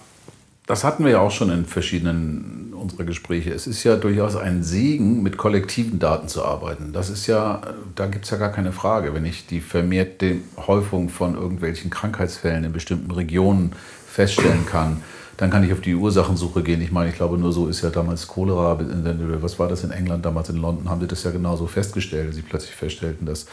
[0.68, 3.52] das hatten wir ja auch schon in verschiedenen unserer Gespräche.
[3.52, 6.94] Es ist ja durchaus ein Segen, mit kollektiven Daten zu arbeiten.
[6.94, 7.62] Das ist ja,
[7.96, 9.14] da gibt es ja gar keine Frage.
[9.14, 13.72] Wenn ich die vermehrte Häufung von irgendwelchen Krankheitsfällen in bestimmten Regionen
[14.06, 15.02] feststellen kann,
[15.38, 16.82] dann kann ich auf die Ursachensuche gehen.
[16.82, 18.78] Ich meine, ich glaube, nur so ist ja damals Cholera,
[19.42, 22.44] was war das in England, damals in London, haben sie das ja genauso festgestellt, sie
[22.44, 23.48] plötzlich feststellten, dass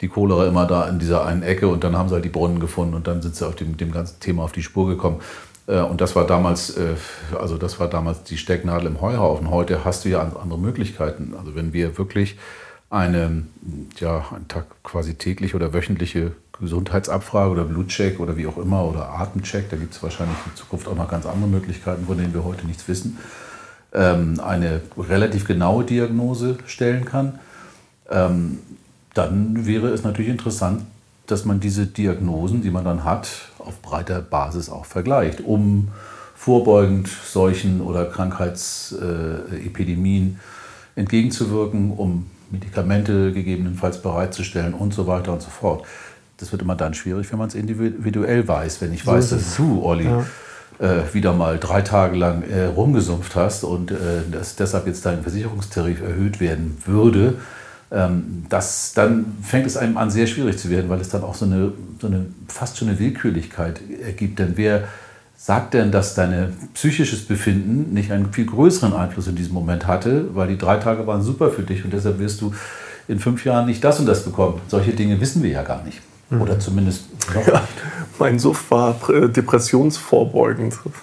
[0.00, 2.60] die Cholera immer da in dieser einen Ecke und dann haben sie halt die Brunnen
[2.60, 5.20] gefunden und dann sind sie auf dem, dem ganzen Thema auf die Spur gekommen.
[5.68, 6.96] Äh, und das war damals, äh,
[7.38, 9.50] also das war damals die Stecknadel im Heuhaufen.
[9.50, 11.34] Heute hast du ja andere Möglichkeiten.
[11.38, 12.36] Also wenn wir wirklich
[12.90, 13.44] eine,
[14.00, 19.10] ja, einen Tag quasi täglich oder wöchentliche Gesundheitsabfrage oder Blutcheck oder wie auch immer oder
[19.10, 22.44] Atemcheck, da gibt es wahrscheinlich in Zukunft auch noch ganz andere Möglichkeiten, von denen wir
[22.44, 23.18] heute nichts wissen,
[23.92, 27.38] ähm, eine relativ genaue Diagnose stellen kann,
[28.10, 28.58] ähm,
[29.14, 30.82] dann wäre es natürlich interessant,
[31.26, 33.28] dass man diese Diagnosen, die man dann hat,
[33.68, 35.88] auf breiter Basis auch vergleicht, um
[36.34, 40.40] vorbeugend Seuchen oder Krankheitsepidemien
[40.96, 45.84] entgegenzuwirken, um Medikamente gegebenenfalls bereitzustellen und so weiter und so fort.
[46.38, 48.80] Das wird immer dann schwierig, wenn man es individuell weiß.
[48.80, 50.24] Wenn ich so weiß, dass du, Olli, ja.
[50.78, 53.96] äh, wieder mal drei Tage lang äh, rumgesumpft hast und äh,
[54.30, 57.34] dass deshalb jetzt dein Versicherungstarif erhöht werden würde,
[57.90, 61.34] ähm, das, dann fängt es einem an, sehr schwierig zu werden, weil es dann auch
[61.34, 64.38] so eine, so eine fast schon eine Willkürlichkeit ergibt.
[64.38, 64.84] Denn wer
[65.36, 70.34] sagt denn, dass dein psychisches Befinden nicht einen viel größeren Einfluss in diesem Moment hatte,
[70.34, 72.52] weil die drei Tage waren super für dich und deshalb wirst du
[73.06, 74.60] in fünf Jahren nicht das und das bekommen.
[74.68, 76.00] Solche Dinge wissen wir ja gar nicht.
[76.30, 76.42] Mhm.
[76.42, 77.62] Oder zumindest noch ja,
[78.18, 80.78] Mein Suff war äh, depressionsvorbeugend.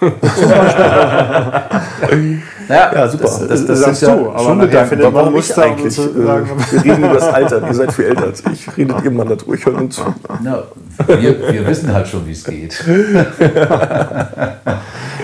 [2.68, 3.24] naja, ja, super.
[3.24, 4.98] Das, das, das, ist ja so, aber schon Gedanken.
[5.00, 5.98] Warum, warum ich eigentlich?
[5.98, 7.66] Äh, wir reden über das Alter.
[7.66, 8.76] Ihr seid viel älter als ich.
[8.76, 9.54] Redet immer darüber.
[9.54, 10.14] Ich höre zu.
[10.42, 10.62] Na,
[11.06, 12.84] wir, wir wissen halt schon, wie es geht.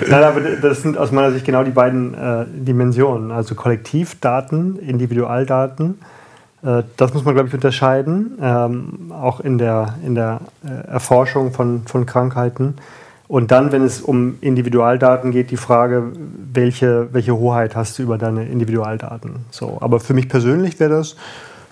[0.08, 3.30] Nein, aber das sind aus meiner Sicht genau die beiden äh, Dimensionen.
[3.30, 6.04] Also Kollektivdaten, Individualdaten äh,
[6.96, 11.82] das muss man, glaube ich, unterscheiden, ähm, auch in der, in der äh, Erforschung von,
[11.86, 12.76] von Krankheiten.
[13.26, 16.12] Und dann, wenn es um Individualdaten geht, die Frage,
[16.52, 19.36] welche, welche Hoheit hast du über deine Individualdaten?
[19.50, 21.16] So, aber für mich persönlich wäre das,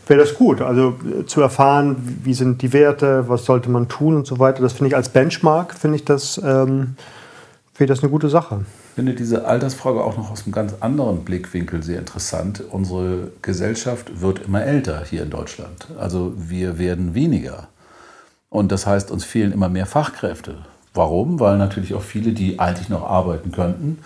[0.09, 0.61] wär das gut.
[0.61, 4.61] Also äh, zu erfahren, wie sind die Werte, was sollte man tun und so weiter.
[4.61, 6.97] Das finde ich als Benchmark, finde ich das, ähm,
[7.81, 8.67] find ich das eine gute Sache
[9.01, 12.63] finde diese Altersfrage auch noch aus einem ganz anderen Blickwinkel sehr interessant.
[12.71, 15.87] Unsere Gesellschaft wird immer älter hier in Deutschland.
[15.99, 17.69] Also wir werden weniger.
[18.51, 20.59] Und das heißt, uns fehlen immer mehr Fachkräfte.
[20.93, 21.41] Warum?
[21.41, 24.01] Weil natürlich auch viele, die eigentlich noch arbeiten könnten,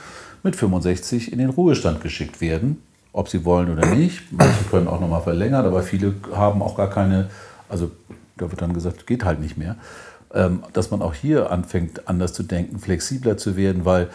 [0.44, 2.80] mit 65 in den Ruhestand geschickt werden,
[3.12, 4.30] ob sie wollen oder nicht.
[4.30, 7.30] Manche können auch noch mal verlängern, aber viele haben auch gar keine,
[7.68, 7.90] also
[8.37, 9.74] da wird dann gesagt, geht halt nicht mehr.
[10.35, 14.11] Ähm, dass man auch hier anfängt, anders zu denken, flexibler zu werden, weil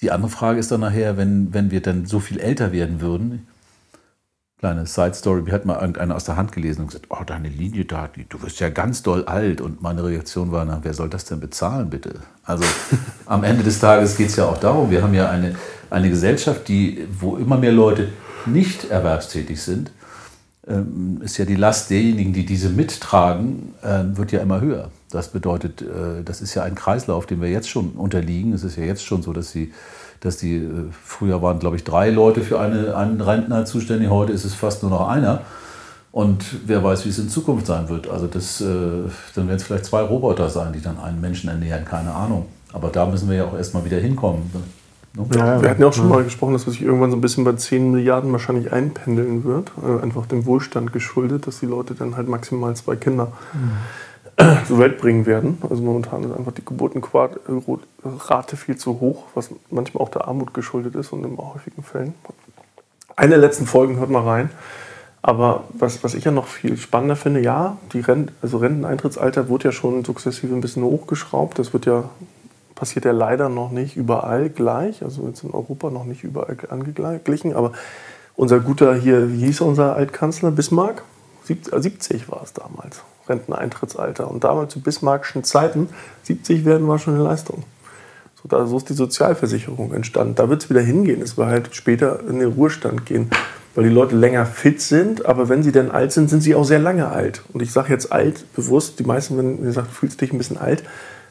[0.00, 3.46] die andere Frage ist dann nachher, wenn, wenn wir dann so viel älter werden würden,
[4.60, 7.48] kleine Side Story, mir hat mal irgendeiner aus der Hand gelesen und gesagt, oh, deine
[7.48, 9.60] Linie da, du wirst ja ganz doll alt.
[9.60, 12.20] Und meine Reaktion war, na, wer soll das denn bezahlen, bitte?
[12.44, 12.64] Also
[13.26, 15.56] am Ende des Tages geht es ja auch darum, wir haben ja eine,
[15.88, 18.10] eine Gesellschaft, die, wo immer mehr Leute
[18.46, 19.90] nicht erwerbstätig sind,
[21.20, 24.90] ist ja die Last derjenigen, die diese mittragen, äh, wird ja immer höher.
[25.10, 28.52] Das bedeutet, äh, das ist ja ein Kreislauf, dem wir jetzt schon unterliegen.
[28.52, 29.72] Es ist ja jetzt schon so, dass die,
[30.20, 30.68] dass die äh,
[31.04, 34.10] früher waren, glaube ich, drei Leute für eine, einen Rentner zuständig.
[34.10, 35.40] Heute ist es fast nur noch einer.
[36.12, 38.08] Und wer weiß, wie es in Zukunft sein wird.
[38.08, 38.64] Also das, äh,
[39.34, 42.46] dann werden es vielleicht zwei Roboter sein, die dann einen Menschen ernähren, keine Ahnung.
[42.72, 44.50] Aber da müssen wir ja auch erstmal wieder hinkommen.
[45.14, 45.26] Ne?
[45.34, 47.44] Ja, wir hatten ja auch schon mal gesprochen, dass es sich irgendwann so ein bisschen
[47.44, 49.72] bei 10 Milliarden wahrscheinlich einpendeln wird.
[50.02, 53.72] Einfach dem Wohlstand geschuldet, dass die Leute dann halt maximal zwei Kinder mhm
[54.66, 55.58] zur Welt bringen werden.
[55.68, 60.94] Also momentan ist einfach die Geburtenrate viel zu hoch, was manchmal auch der Armut geschuldet
[60.94, 62.14] ist und in häufigen Fällen.
[63.16, 64.50] Eine der letzten Folgen hört mal rein.
[65.22, 69.64] Aber was, was ich ja noch viel spannender finde, ja, die Rent, also Renteneintrittsalter wurde
[69.64, 71.58] ja schon sukzessive ein bisschen hochgeschraubt.
[71.58, 72.04] Das wird ja
[72.80, 77.54] passiert ja leider noch nicht überall gleich, also jetzt in Europa noch nicht überall angeglichen,
[77.54, 77.72] aber
[78.36, 81.02] unser guter hier, wie hieß unser Altkanzler, Bismarck?
[81.44, 84.30] 70 war es damals, Renteneintrittsalter.
[84.30, 85.90] Und damals zu bismarckischen Zeiten,
[86.22, 87.64] 70 werden war schon eine Leistung.
[88.42, 90.36] So, da, so ist die Sozialversicherung entstanden.
[90.36, 91.20] Da wird es wieder hingehen.
[91.20, 93.28] Es wird halt später in den Ruhestand gehen,
[93.74, 95.26] weil die Leute länger fit sind.
[95.26, 97.42] Aber wenn sie denn alt sind, sind sie auch sehr lange alt.
[97.52, 98.98] Und ich sage jetzt alt bewusst.
[99.00, 100.82] Die meisten, wenn ihr sagt, fühlst dich ein bisschen alt,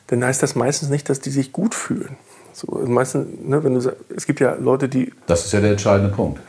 [0.09, 2.17] dann heißt das meistens nicht, dass die sich gut fühlen.
[2.53, 5.13] So, meistens, ne, wenn du, es gibt ja Leute, die.
[5.27, 6.39] Das ist ja der entscheidende Punkt.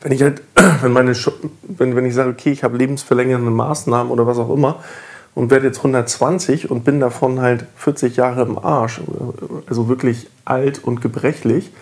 [0.00, 0.42] Wenn ich halt,
[0.82, 1.14] wenn meine,
[1.62, 4.80] wenn, wenn ich sage, okay, ich habe lebensverlängernde Maßnahmen oder was auch immer,
[5.34, 9.02] und werde jetzt 120 und bin davon halt 40 Jahre im Arsch,
[9.66, 11.72] also wirklich alt und gebrechlich,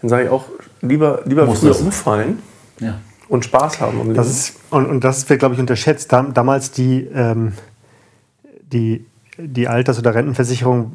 [0.00, 0.44] dann sage ich auch,
[0.80, 1.80] lieber, lieber Muss früher das?
[1.80, 2.38] umfallen
[2.78, 3.00] ja.
[3.28, 4.00] und Spaß haben.
[4.00, 6.12] Im das ist, und, und das wird, glaube ich, unterschätzt.
[6.12, 7.54] Damals die, ähm,
[8.62, 9.04] die,
[9.42, 10.92] die Alters- oder Rentenversicherung,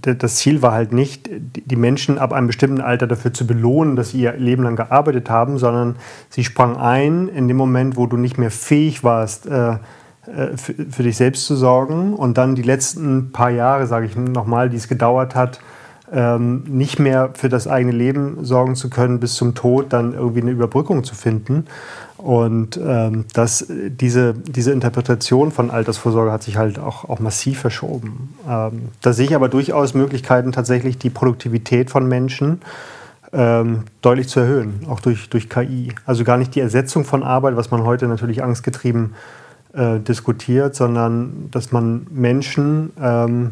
[0.00, 4.10] das Ziel war halt nicht, die Menschen ab einem bestimmten Alter dafür zu belohnen, dass
[4.10, 5.96] sie ihr Leben lang gearbeitet haben, sondern
[6.30, 9.76] sie sprang ein in dem Moment, wo du nicht mehr fähig warst, äh,
[10.26, 14.70] äh, für, dich selbst zu sorgen und dann die letzten paar Jahre, sage ich nochmal,
[14.70, 15.58] die es gedauert hat,
[16.12, 20.42] ähm, nicht mehr für das eigene Leben sorgen zu können, bis zum Tod dann irgendwie
[20.42, 21.64] eine Überbrückung zu finden.
[22.22, 28.34] Und ähm, das, diese, diese Interpretation von Altersvorsorge hat sich halt auch, auch massiv verschoben.
[28.48, 32.60] Ähm, da sehe ich aber durchaus Möglichkeiten, tatsächlich die Produktivität von Menschen
[33.32, 35.92] ähm, deutlich zu erhöhen, auch durch, durch KI.
[36.06, 39.14] Also gar nicht die Ersetzung von Arbeit, was man heute natürlich angstgetrieben
[39.72, 43.50] äh, diskutiert, sondern dass man Menschen ähm,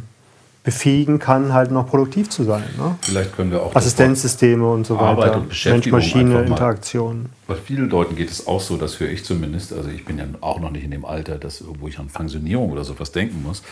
[0.62, 2.64] befähigen kann, halt noch produktiv zu sein.
[2.76, 2.96] Ne?
[3.00, 5.38] Vielleicht können wir auch Assistenzsysteme und so Arbeit weiter.
[5.38, 7.26] Und Beschäftigung Mensch-Maschine-Interaktion.
[7.46, 9.72] Bei vielen Leuten geht es auch so, das höre ich zumindest.
[9.72, 12.70] Also ich bin ja auch noch nicht in dem Alter, dass, wo ich an Pensionierung
[12.70, 13.62] oder sowas denken muss,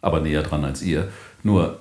[0.00, 1.08] aber näher dran als ihr.
[1.42, 1.78] Nur,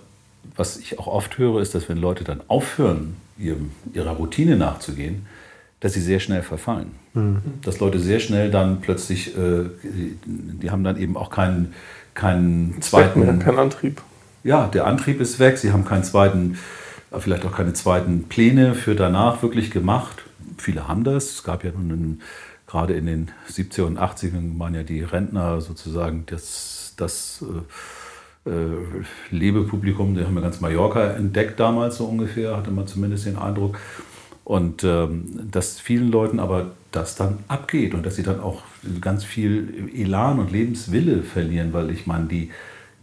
[0.55, 5.27] was ich auch oft höre, ist, dass wenn Leute dann aufhören, ihrem, ihrer Routine nachzugehen,
[5.81, 6.91] dass sie sehr schnell verfallen.
[7.13, 7.41] Mhm.
[7.63, 11.73] Dass Leute sehr schnell dann plötzlich, äh, die, die, haben dann eben auch keinen,
[12.15, 13.39] keinen zweiten.
[13.39, 14.01] Keinen Antrieb.
[14.43, 15.57] Ja, der Antrieb ist weg.
[15.57, 16.57] Sie haben keinen zweiten,
[17.17, 20.23] vielleicht auch keine zweiten Pläne für danach wirklich gemacht.
[20.57, 21.31] Viele haben das.
[21.31, 22.21] Es gab ja nun einen,
[22.65, 27.45] gerade in den 70er und 80ern waren ja die Rentner sozusagen das, das
[28.45, 33.27] äh, äh, Lebepublikum, die haben ja ganz Mallorca entdeckt damals so ungefähr, hatte man zumindest
[33.27, 33.77] den Eindruck.
[34.43, 38.63] Und ähm, dass vielen Leuten aber das dann abgeht und dass sie dann auch
[38.99, 42.49] ganz viel Elan und Lebenswille verlieren, weil ich meine, die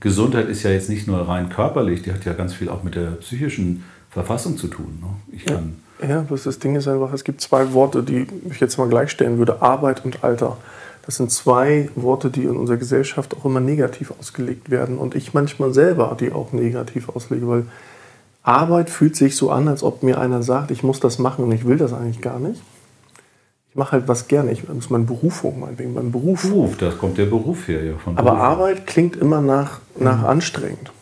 [0.01, 2.95] Gesundheit ist ja jetzt nicht nur rein körperlich, die hat ja ganz viel auch mit
[2.95, 4.99] der psychischen Verfassung zu tun.
[5.01, 5.37] Ne?
[5.37, 8.79] Ich kann ja, ja, das Ding ist einfach, es gibt zwei Worte, die ich jetzt
[8.79, 10.57] mal gleichstellen würde, Arbeit und Alter.
[11.05, 15.35] Das sind zwei Worte, die in unserer Gesellschaft auch immer negativ ausgelegt werden und ich
[15.35, 17.67] manchmal selber die auch negativ auslege, weil
[18.43, 21.53] Arbeit fühlt sich so an, als ob mir einer sagt, ich muss das machen und
[21.53, 22.63] ich will das eigentlich gar nicht.
[23.71, 24.51] Ich mache halt was gerne.
[24.53, 26.43] Ich, das ist meine Berufung, meinetwegen, mein Beruf.
[26.43, 27.85] Beruf, da kommt der Beruf her.
[27.85, 28.43] Ja, von Aber Beruf.
[28.43, 30.27] Arbeit klingt immer nach, nach mhm.
[30.27, 30.93] anstrengend.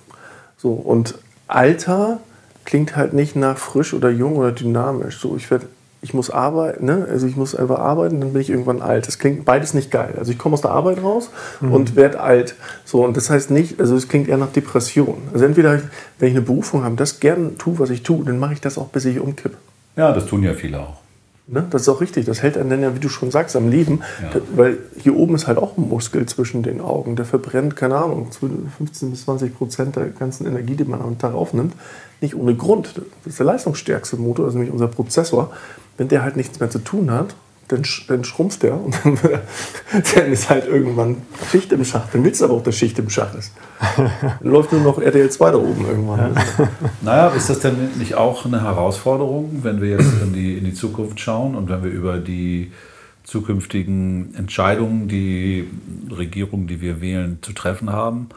[0.57, 2.21] So, und Alter
[2.65, 5.19] klingt halt nicht nach frisch oder jung oder dynamisch.
[5.21, 5.67] So, ich werde
[6.03, 7.07] ich muss arbeiten, ne?
[7.11, 9.09] also ich muss einfach arbeiten, dann bin ich irgendwann alt.
[9.09, 10.15] Das klingt beides nicht geil.
[10.17, 11.73] Also ich komme aus der Arbeit raus mhm.
[11.73, 12.55] und werde alt.
[12.85, 15.17] So, und das heißt nicht, also es klingt eher nach Depression.
[15.33, 15.81] Also entweder,
[16.19, 18.79] wenn ich eine Berufung habe, das gerne tue, was ich tue, dann mache ich das
[18.79, 19.57] auch, bis ich umkippe.
[19.97, 20.99] Ja, das tun ja viele auch.
[21.49, 21.67] Ne?
[21.71, 22.27] Das ist auch richtig.
[22.27, 24.03] Das hält einen dann ja, wie du schon sagst, am Leben.
[24.21, 24.41] Ja.
[24.55, 27.17] weil hier oben ist halt auch ein Muskel zwischen den Augen.
[27.17, 31.35] Der verbrennt, keine Ahnung, 15 bis 20 Prozent der ganzen Energie, die man am Tag
[31.35, 31.75] aufnimmt.
[32.21, 32.95] Nicht ohne Grund.
[32.97, 35.53] Das ist der leistungsstärkste Motor, das ist nämlich unser Prozessor
[35.97, 37.35] wenn der halt nichts mehr zu tun hat,
[37.69, 39.19] dann, dann schrumpft der und dann,
[40.15, 42.09] dann, ist halt irgendwann Schicht im Schach.
[42.13, 43.53] Dann willst du aber auch, dass Schicht im Schach ist.
[43.97, 46.35] Dann läuft nur noch RTL 2 da oben irgendwann.
[46.35, 46.43] Ja.
[47.03, 50.75] Naja, ist das denn nicht auch eine Herausforderung, wenn wir jetzt in die, in die
[50.75, 52.73] Zukunft schauen und wenn wir über die
[53.25, 55.69] zukünftigen Entscheidungen, die
[56.11, 58.29] Regierung, die wir wählen, zu treffen haben,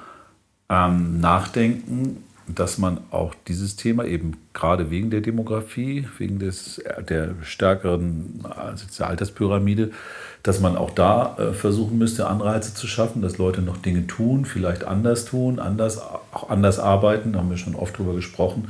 [0.69, 2.23] ähm, nachdenken?
[2.55, 8.85] Dass man auch dieses Thema eben gerade wegen der Demografie, wegen des, der stärkeren also
[8.97, 9.91] der Alterspyramide,
[10.43, 14.45] dass man auch da äh, versuchen müsste, Anreize zu schaffen, dass Leute noch Dinge tun,
[14.45, 18.69] vielleicht anders tun, anders, auch anders arbeiten, da haben wir schon oft drüber gesprochen,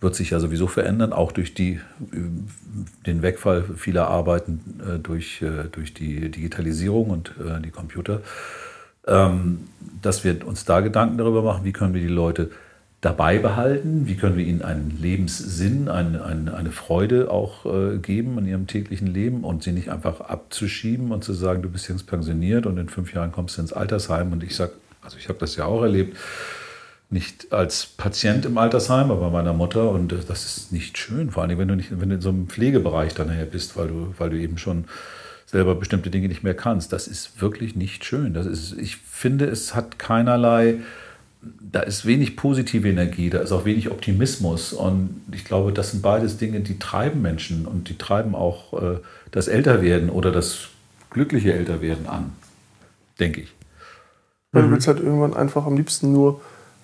[0.00, 1.80] wird sich ja sowieso verändern, auch durch die,
[3.06, 8.22] den Wegfall vieler Arbeiten äh, durch, äh, durch die Digitalisierung und die Computer,
[9.06, 9.68] ähm,
[10.00, 12.50] dass wir uns da Gedanken darüber machen, wie können wir die Leute
[13.00, 14.06] dabei behalten?
[14.06, 18.66] Wie können wir ihnen einen Lebenssinn, eine, eine, eine Freude auch äh, geben in ihrem
[18.66, 22.78] täglichen Leben und sie nicht einfach abzuschieben und zu sagen, du bist jetzt pensioniert und
[22.78, 25.64] in fünf Jahren kommst du ins Altersheim und ich sage, also ich habe das ja
[25.64, 26.16] auch erlebt,
[27.08, 31.42] nicht als Patient im Altersheim, aber bei meiner Mutter und das ist nicht schön, vor
[31.42, 34.14] allem wenn du nicht, wenn du in so einem Pflegebereich dann nachher bist, weil du,
[34.18, 34.84] weil du eben schon
[35.46, 36.92] selber bestimmte Dinge nicht mehr kannst.
[36.92, 38.34] Das ist wirklich nicht schön.
[38.34, 40.76] Das ist, ich finde, es hat keinerlei,
[41.42, 44.72] da ist wenig positive Energie, da ist auch wenig Optimismus.
[44.72, 48.98] Und ich glaube, das sind beides Dinge, die treiben Menschen und die treiben auch äh,
[49.30, 50.68] das Älterwerden oder das
[51.10, 52.32] glückliche Älterwerden an,
[53.18, 53.54] denke ich.
[54.52, 56.40] Weil du willst halt irgendwann einfach am liebsten nur,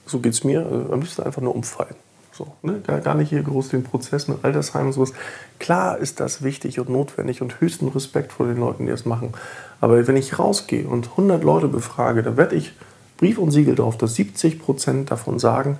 [0.06, 1.96] so geht es mir, äh, am liebsten einfach nur umfallen.
[2.32, 2.80] So, ne?
[2.86, 5.12] gar, gar nicht hier groß den Prozess mit Altersheim und sowas.
[5.58, 9.32] Klar ist das wichtig und notwendig und höchsten Respekt vor den Leuten, die das machen.
[9.80, 12.74] Aber wenn ich rausgehe und 100 Leute befrage, dann werde ich
[13.18, 15.78] Brief und Siegel drauf, dass 70 Prozent davon sagen,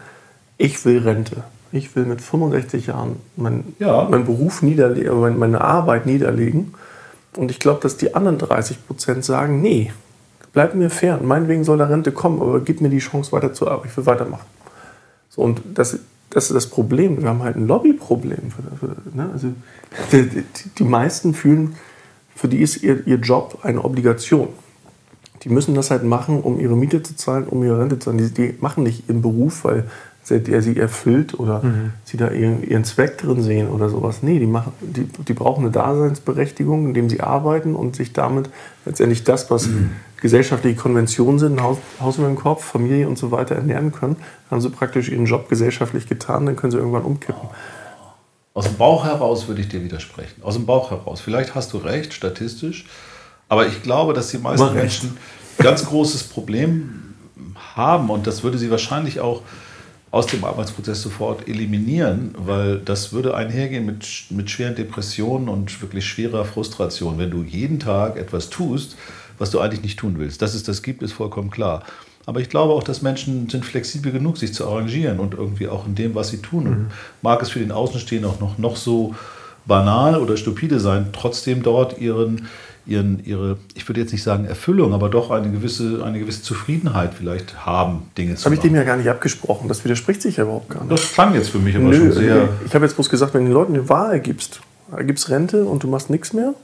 [0.58, 1.44] ich will Rente.
[1.72, 4.04] Ich will mit 65 Jahren meinen Ja.
[4.08, 6.72] meinen Beruf niederlegen, meine- meine Arbeit niederlegen.
[7.36, 9.92] Und ich glaube, dass die anderen 30 Prozent sagen, nee,
[10.54, 11.26] bleib mir fern.
[11.26, 13.88] Meinetwegen soll da Rente kommen, aber gib mir die Chance weiter zu arbeiten.
[13.90, 14.46] Ich will weitermachen.
[15.28, 15.98] So, und das,
[16.30, 17.20] das ist das Problem.
[17.20, 18.52] Wir haben halt ein Lobbyproblem.
[19.12, 19.28] Ne?
[19.32, 19.48] also,
[20.12, 20.44] die, die,
[20.78, 21.76] die meisten fühlen,
[22.34, 24.48] für die ist ihr, ihr Job eine Obligation.
[25.42, 28.18] Die müssen das halt machen, um ihre Miete zu zahlen, um ihre Rente zu zahlen.
[28.18, 29.84] Die, die machen nicht ihren Beruf, weil
[30.22, 31.62] sie- der sie erfüllt oder
[32.04, 34.22] sie da ihren, ihren Zweck drin sehen oder sowas.
[34.22, 38.50] Nee, die, machen, die, die brauchen eine Daseinsberechtigung, indem sie arbeiten und sich damit
[38.84, 39.68] letztendlich das, was
[40.20, 44.16] gesellschaftliche Konventionen sind, Haus, Haus über den Kopf, Familie und so weiter ernähren können.
[44.48, 47.48] Dann haben sie praktisch ihren Job gesellschaftlich getan, dann können sie irgendwann umkippen.
[48.54, 50.42] Aus dem Bauch heraus würde ich dir widersprechen.
[50.42, 51.20] Aus dem Bauch heraus.
[51.20, 52.86] Vielleicht hast du recht, statistisch.
[53.48, 54.74] Aber ich glaube, dass die meisten.
[54.74, 55.16] Menschen
[55.58, 57.14] ein ganz großes Problem
[57.76, 58.10] haben.
[58.10, 59.42] Und das würde sie wahrscheinlich auch
[60.10, 66.06] aus dem Arbeitsprozess sofort eliminieren, weil das würde einhergehen mit, mit schweren Depressionen und wirklich
[66.06, 68.96] schwerer Frustration, wenn du jeden Tag etwas tust,
[69.38, 70.40] was du eigentlich nicht tun willst.
[70.40, 71.82] Dass es das gibt, ist vollkommen klar.
[72.24, 75.86] Aber ich glaube auch, dass Menschen sind flexibel genug, sich zu arrangieren und irgendwie auch
[75.86, 76.66] in dem, was sie tun.
[76.66, 76.90] Und
[77.22, 79.14] mag es für den Außenstehenden auch noch, noch so
[79.66, 82.48] banal oder stupide sein, trotzdem dort ihren,
[82.86, 87.14] ihren, ihre, ich würde jetzt nicht sagen Erfüllung, aber doch eine gewisse, eine gewisse Zufriedenheit
[87.14, 88.80] vielleicht haben, Dinge Das zu habe ich dem machen.
[88.82, 89.68] ja gar nicht abgesprochen.
[89.68, 90.92] Das widerspricht sich ja überhaupt gar nicht.
[90.92, 92.48] Das klang jetzt für mich aber Nö, schon sehr.
[92.64, 94.60] ich habe jetzt bloß gesagt, wenn du den Leuten eine Wahl gibst,
[95.00, 96.54] gibst Rente und du machst nichts mehr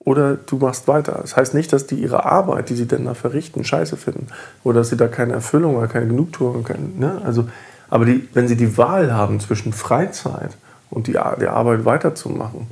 [0.00, 1.18] oder du machst weiter.
[1.20, 4.28] Das heißt nicht, dass die ihre Arbeit, die sie denn da verrichten, scheiße finden
[4.64, 7.20] oder dass sie da keine Erfüllung oder keine Genugtuung, kein, ne?
[7.24, 7.48] also,
[7.90, 10.56] aber die, wenn sie die Wahl haben zwischen Freizeit
[10.90, 12.66] und die, die Arbeit weiterzumachen,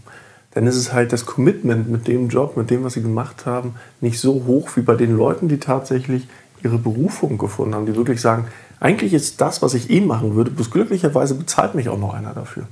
[0.56, 3.74] dann ist es halt das Commitment mit dem Job, mit dem, was sie gemacht haben,
[4.00, 6.26] nicht so hoch wie bei den Leuten, die tatsächlich
[6.64, 8.48] ihre Berufung gefunden haben, die wirklich sagen,
[8.80, 12.32] eigentlich ist das, was ich eh machen würde, bloß glücklicherweise bezahlt mich auch noch einer
[12.32, 12.66] dafür.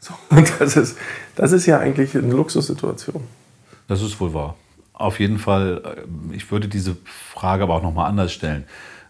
[0.00, 0.98] So, und das ist,
[1.36, 3.22] das ist ja eigentlich eine Luxussituation.
[3.86, 4.56] Das ist wohl wahr.
[4.92, 8.64] Auf jeden Fall, äh, ich würde diese Frage aber auch nochmal anders stellen.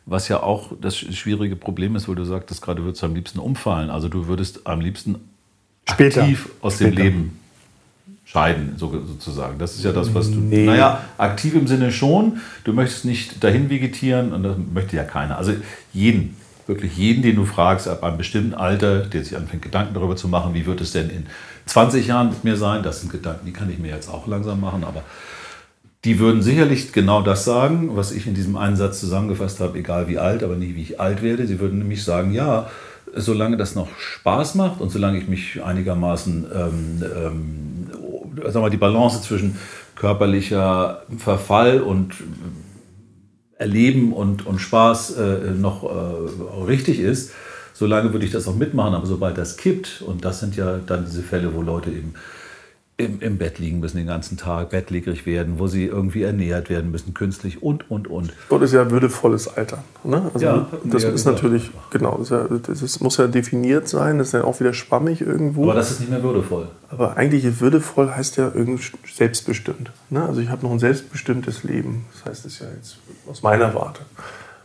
[0.05, 3.39] Was ja auch das schwierige Problem ist, weil du sagtest gerade, du würdest am liebsten
[3.39, 3.89] umfallen.
[3.89, 5.15] Also du würdest am liebsten
[5.89, 6.25] Später.
[6.25, 7.05] aktiv aus dem Später.
[7.05, 7.42] Leben
[8.25, 9.59] scheiden, so, sozusagen.
[9.59, 10.39] Das ist ja das, was du.
[10.39, 10.65] Nee.
[10.65, 12.39] Naja, aktiv im Sinne schon.
[12.65, 15.39] Du möchtest nicht dahin vegetieren und das möchte ja keiner.
[15.39, 15.53] Also
[15.93, 20.17] jeden, wirklich jeden, den du fragst, ab einem bestimmten Alter, der sich anfängt, Gedanken darüber
[20.17, 21.27] zu machen, wie wird es denn in
[21.67, 22.83] 20 Jahren mit mir sein?
[22.83, 25.03] Das sind Gedanken, die kann ich mir jetzt auch langsam machen, aber
[26.05, 30.09] die würden sicherlich genau das sagen, was ich in diesem einen Satz zusammengefasst habe, egal
[30.09, 31.47] wie alt, aber nie wie ich alt werde.
[31.47, 32.69] Sie würden nämlich sagen, ja,
[33.15, 37.91] solange das noch Spaß macht und solange ich mich einigermaßen, ähm, ähm,
[38.35, 39.59] wir mal, die Balance zwischen
[39.95, 42.15] körperlicher Verfall und
[43.57, 47.33] Erleben und, und Spaß äh, noch äh, richtig ist,
[47.73, 48.95] solange würde ich das auch mitmachen.
[48.95, 52.15] Aber sobald das kippt, und das sind ja dann diese Fälle, wo Leute eben
[52.99, 56.91] im, im Bett liegen müssen den ganzen Tag, bettlägerig werden, wo sie irgendwie ernährt werden
[56.91, 58.33] müssen, künstlich und, und, und.
[58.49, 59.83] Gott ist ja würdevolles Alter.
[60.05, 60.31] Ne?
[60.33, 61.37] Also Ja, das ist gesagt.
[61.43, 64.75] natürlich, genau, das, ja, das ist, muss ja definiert sein, das ist ja auch wieder
[64.75, 65.65] schwammig irgendwo.
[65.65, 66.69] Aber das ist nicht mehr würdevoll.
[66.91, 69.91] Aber eigentlich würdevoll heißt ja irgendwie selbstbestimmt.
[70.11, 70.25] Ne?
[70.25, 72.05] Also ich habe noch ein selbstbestimmtes Leben.
[72.13, 74.03] Das heißt es ja jetzt aus meiner Warte.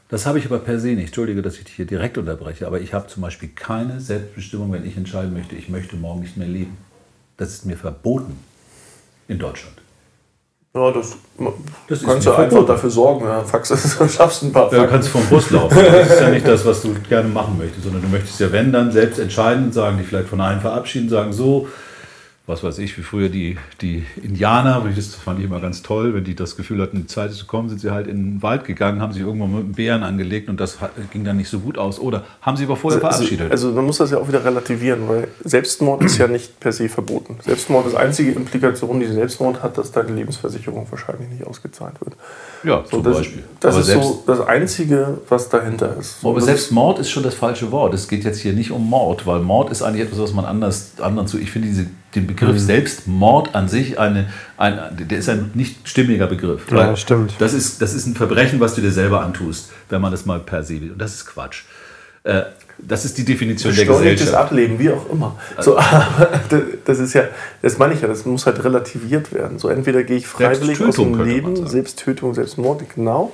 [0.09, 1.07] Das habe ich aber per se nicht.
[1.07, 4.85] Entschuldige, dass ich dich hier direkt unterbreche, aber ich habe zum Beispiel keine Selbstbestimmung, wenn
[4.85, 6.77] ich entscheiden möchte, ich möchte morgen nicht mehr leben.
[7.37, 8.37] Das ist mir verboten
[9.27, 9.75] in Deutschland.
[10.75, 11.15] Ja, das,
[11.87, 12.67] Das ist kannst du einfach verboten.
[12.67, 13.25] dafür sorgen.
[13.25, 14.91] Ja, Fax, du schaffst ein paar Ja, du Fakten.
[14.91, 15.75] kannst vom Bus laufen.
[15.77, 18.71] Das ist ja nicht das, was du gerne machen möchtest, sondern du möchtest ja, wenn,
[18.71, 21.67] dann selbst entscheiden und sagen, dich vielleicht von einem verabschieden, sagen, so,
[22.47, 26.23] was weiß ich, wie früher die, die Indianer, das fand ich immer ganz toll, wenn
[26.23, 28.63] die das Gefühl hatten, die Zeit ist zu kommen, sind sie halt in den Wald
[28.63, 30.77] gegangen, haben sich irgendwann mit einem Bären angelegt und das
[31.11, 31.99] ging dann nicht so gut aus.
[31.99, 33.51] Oder haben sie aber vorher Also, verabschiedet?
[33.51, 36.87] also man muss das ja auch wieder relativieren, weil Selbstmord ist ja nicht per se
[36.87, 37.35] verboten.
[37.43, 42.15] Selbstmord ist einzige Implikation, die Selbstmord hat, dass deine Lebensversicherung wahrscheinlich nicht ausgezahlt wird.
[42.63, 43.43] ja, So, zum das Beispiel.
[43.59, 46.21] das aber ist so das Einzige, was dahinter ist.
[46.21, 47.93] So, aber das selbst Mord ist schon das falsche Wort.
[47.93, 50.93] Es geht jetzt hier nicht um Mord, weil Mord ist eigentlich etwas, was man anders,
[51.01, 51.37] anderen zu.
[51.39, 51.87] Ich finde diese,
[52.17, 52.59] den Begriff Mhm.
[52.59, 56.69] Selbstmord an sich eine, ein, der ist ein nicht stimmiger Begriff.
[56.71, 57.33] Ja, stimmt.
[57.39, 60.39] Das ist, das ist ein Verbrechen, was du dir selber antust, wenn man das mal
[60.39, 60.91] per se will.
[60.91, 61.63] Und das ist Quatsch.
[62.23, 62.41] Äh,
[62.79, 64.33] das ist die Definition der Gesellschaft.
[64.35, 65.35] Ableben, wie auch immer.
[65.59, 66.29] So, aber
[66.85, 67.23] das- ist ja,
[67.63, 69.57] das meine ich ja, das muss halt relativiert werden.
[69.57, 71.65] So entweder gehe ich freiwillig aus dem Leben.
[71.67, 73.33] Selbsttötung, Selbstmord, genau.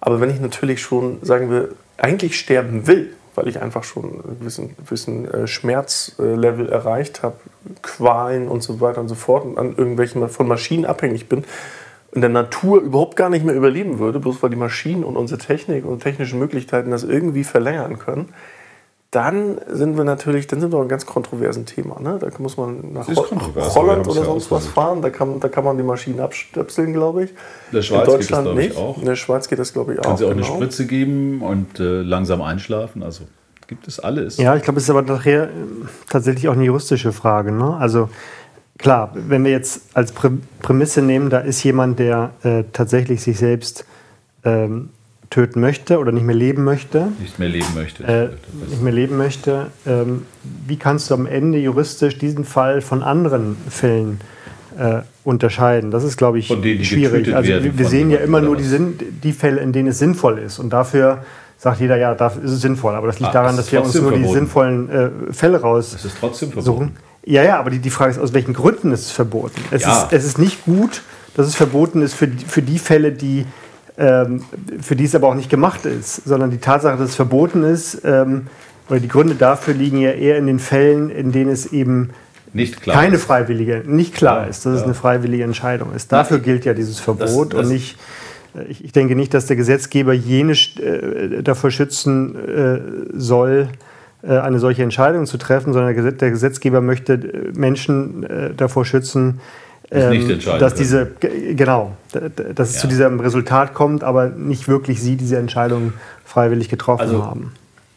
[0.00, 4.38] Aber wenn ich natürlich schon, sagen wir, eigentlich sterben will, weil ich einfach schon einen
[4.40, 7.36] gewissen, gewissen äh, Schmerzlevel erreicht habe,
[7.82, 11.44] Qualen und so weiter und so fort und an irgendwelchen von Maschinen abhängig bin,
[12.12, 15.38] in der Natur überhaupt gar nicht mehr überleben würde, bloß weil die Maschinen und unsere
[15.38, 18.30] Technik und technischen Möglichkeiten das irgendwie verlängern können,
[19.16, 21.98] dann sind wir natürlich, dann sind wir ein ganz kontroversen Thema.
[22.00, 22.18] Ne?
[22.20, 25.00] Da muss man nach Holland oder sonst was fahren.
[25.00, 27.30] Da kann, da kann man die Maschinen abstöpseln, glaube ich.
[27.30, 28.78] In der Schweiz In geht das, Deutschland glaube ich, nicht.
[28.78, 28.98] auch.
[28.98, 30.18] In der Schweiz geht das, glaube ich, Kann auch.
[30.18, 30.56] sie auch eine genau.
[30.56, 33.02] Spritze geben und äh, langsam einschlafen.
[33.02, 33.24] Also
[33.68, 34.36] gibt es alles.
[34.36, 35.48] Ja, ich glaube, es ist aber nachher äh,
[36.10, 37.52] tatsächlich auch eine juristische Frage.
[37.52, 37.74] Ne?
[37.74, 38.10] Also
[38.76, 40.28] klar, wenn wir jetzt als Prä
[40.60, 43.86] Prämisse nehmen, da ist jemand, der äh, tatsächlich sich selbst
[44.44, 44.90] ähm,
[45.30, 48.04] töten möchte oder nicht mehr leben möchte, Nicht mehr leben möchte.
[48.04, 48.28] äh,
[48.70, 50.22] nicht mehr leben möchte, ähm,
[50.66, 54.20] wie kannst du am Ende juristisch diesen Fall von anderen Fällen
[54.78, 55.90] äh, unterscheiden?
[55.90, 57.34] Das ist, glaube ich, denen, die schwierig.
[57.34, 58.64] Also wir, wir sehen ja immer nur die?
[58.64, 60.58] Sinn, die Fälle, in denen es sinnvoll ist.
[60.58, 61.24] Und dafür
[61.58, 62.94] sagt jeder, ja, dafür ist es sinnvoll.
[62.94, 64.34] Aber das liegt Ah, daran, dass wir uns nur die verboten.
[64.34, 66.10] sinnvollen äh, Fälle Es ist raussuchen.
[66.20, 66.92] trotzdem verboten.
[67.24, 69.60] Ja, ja, aber die, die Frage ist, aus welchen Gründen ist es verboten?
[69.72, 70.02] Es, Ja.
[70.04, 71.02] ist, es ist nicht gut,
[71.34, 73.44] dass es verboten ist für, die- für die Fälle, die,
[73.96, 78.02] für die es aber auch nicht gemacht ist, sondern die Tatsache, dass es verboten ist,
[78.04, 78.48] ähm,
[78.88, 82.10] oder die Gründe dafür liegen ja eher in den Fällen, in denen es eben
[82.86, 84.84] keine freiwillige, nicht klar Ja, ist, dass es ja.
[84.84, 86.12] eine freiwillige Entscheidung ist.
[86.12, 87.96] Dafür gilt ja dieses Verbot das- und nicht.
[88.54, 92.80] äh, Ich, ich denke nicht, dass der Gesetzgeber jene äh, davor schützen äh,
[93.12, 93.68] soll,
[94.22, 98.54] äh, eine solche Entscheidung zu treffen, sondern der, Gesetz, der Gesetzgeber möchte äh, Menschen äh,
[98.54, 99.40] davor schützen,
[99.90, 101.96] Das nicht ähm, dass diese ge- genau,
[102.54, 102.80] dass es Ja.
[102.82, 105.92] zu diesem Resultat kommt, aber nicht wirklich sie diese Entscheidung
[106.24, 107.52] freiwillig getroffen Also, haben.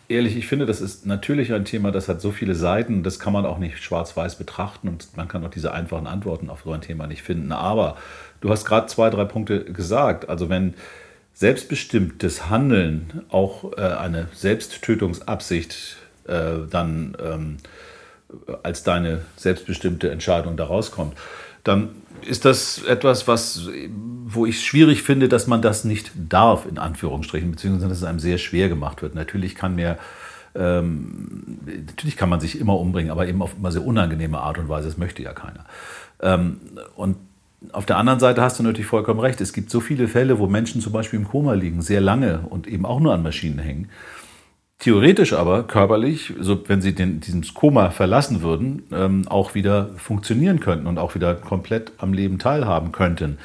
[0.08, 3.32] Ehrlich, ich finde, das ist natürlich ein Thema, das hat so viele Seiten, das kann
[3.34, 6.82] man auch nicht schwarz-weiß betrachten und man kann auch diese einfachen Antworten auf so ein
[6.82, 7.52] Thema nicht finden.
[7.52, 7.96] Aber
[8.42, 10.28] du hast gerade zwei, drei Punkte gesagt.
[10.30, 10.74] Also wenn
[11.36, 16.34] selbstbestimmtes Handeln auch äh, eine Selbsttötungsabsicht äh,
[16.70, 17.58] dann ähm,
[18.64, 21.14] als deine selbstbestimmte Entscheidung da rauskommt,
[21.70, 21.90] dann
[22.26, 23.70] ist das etwas, was,
[24.26, 28.20] wo ich schwierig finde, dass man das nicht darf, in Anführungsstrichen, beziehungsweise dass es einem
[28.20, 29.16] sehr schwer gemacht wird.
[29.16, 29.98] Natürlich kann mir,
[30.56, 34.68] ähm, natürlich kann man sich immer umbringen, aber eben auf immer sehr unangenehme Art und
[34.68, 34.88] Weise.
[34.88, 35.66] Das möchte ja keiner.
[36.22, 36.60] Ähm,
[36.96, 37.18] und
[37.72, 39.42] auf der anderen Seite hast du natürlich vollkommen recht.
[39.42, 42.68] Es gibt so viele Fälle, wo Menschen zum Beispiel im Koma liegen, sehr lange und
[42.68, 43.90] eben auch nur an Maschinen hängen.
[44.80, 50.62] Theoretisch aber körperlich, so wenn sie den, dieses Koma verlassen würden, ähm, auch wieder funktionieren
[50.62, 53.40] könnten und auch wieder komplett am Leben teilhaben könnten.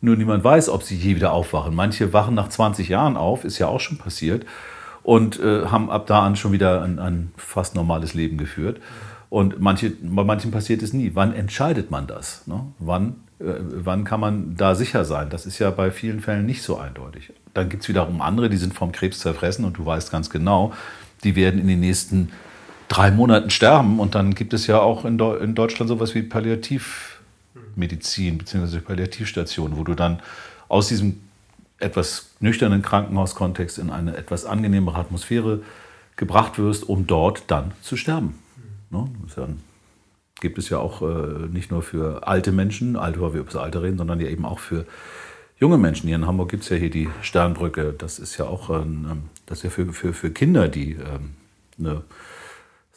[0.00, 1.74] Nur niemand weiß, ob sie je wieder aufwachen.
[1.74, 4.46] Manche wachen nach 20 Jahren auf, ist ja auch schon passiert,
[5.02, 8.80] und äh, haben ab da an schon wieder ein, ein fast normales Leben geführt.
[9.28, 11.12] Und manche, bei manchen passiert es nie.
[11.14, 12.46] Wann entscheidet man das?
[12.46, 12.60] Ne?
[12.78, 15.30] Wann, äh, wann kann man da sicher sein?
[15.30, 17.32] Das ist ja bei vielen Fällen nicht so eindeutig.
[17.56, 20.74] Dann gibt es wiederum andere, die sind vom Krebs zerfressen und du weißt ganz genau,
[21.24, 22.30] die werden in den nächsten
[22.88, 23.98] drei Monaten sterben.
[23.98, 28.80] Und dann gibt es ja auch in, Deu in Deutschland sowas wie Palliativmedizin bzw.
[28.80, 30.20] Palliativstationen, wo du dann
[30.68, 31.22] aus diesem
[31.78, 35.60] etwas nüchternen Krankenhauskontext in eine etwas angenehmere Atmosphäre
[36.16, 38.38] gebracht wirst, um dort dann zu sterben.
[38.90, 39.08] Ne?
[40.40, 43.60] Gibt es ja auch äh, nicht nur für alte Menschen, alte, weil wir über das
[43.60, 44.84] Alter reden, sondern ja eben auch für
[45.58, 46.06] junge Menschen.
[46.06, 47.94] Hier in Hamburg gibt es ja hier die Sternbrücke.
[47.96, 51.34] Das ist ja auch ein, ähm, das ja für, für, für Kinder, die ähm,
[51.78, 52.02] eine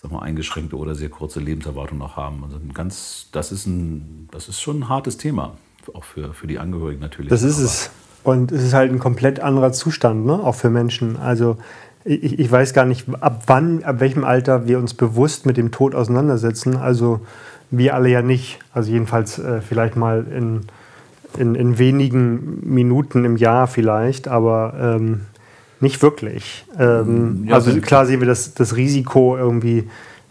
[0.01, 2.43] sag mal, eingeschränkte oder sehr kurze Lebenserwartung noch haben.
[2.43, 5.57] Also ein ganz, das, ist ein, das ist schon ein hartes Thema,
[5.93, 7.29] auch für, für die Angehörigen natürlich.
[7.29, 7.89] Das ist Aber- es.
[8.21, 10.33] Und es ist halt ein komplett anderer Zustand, ne?
[10.33, 11.15] auch für Menschen.
[11.15, 11.57] Also
[12.03, 15.71] ich, ich weiß gar nicht, ab wann, ab welchem Alter wir uns bewusst mit dem
[15.71, 16.75] Tod auseinandersetzen.
[16.75, 17.21] Also
[17.71, 18.59] wir alle ja nicht.
[18.73, 20.65] Also jedenfalls äh, vielleicht mal in,
[21.37, 25.21] in, in wenigen Minuten im Jahr vielleicht, aber ähm,
[25.79, 26.65] nicht wirklich.
[26.77, 29.89] Ähm, Ja, also klar sehen wir das, das Risiko irgendwie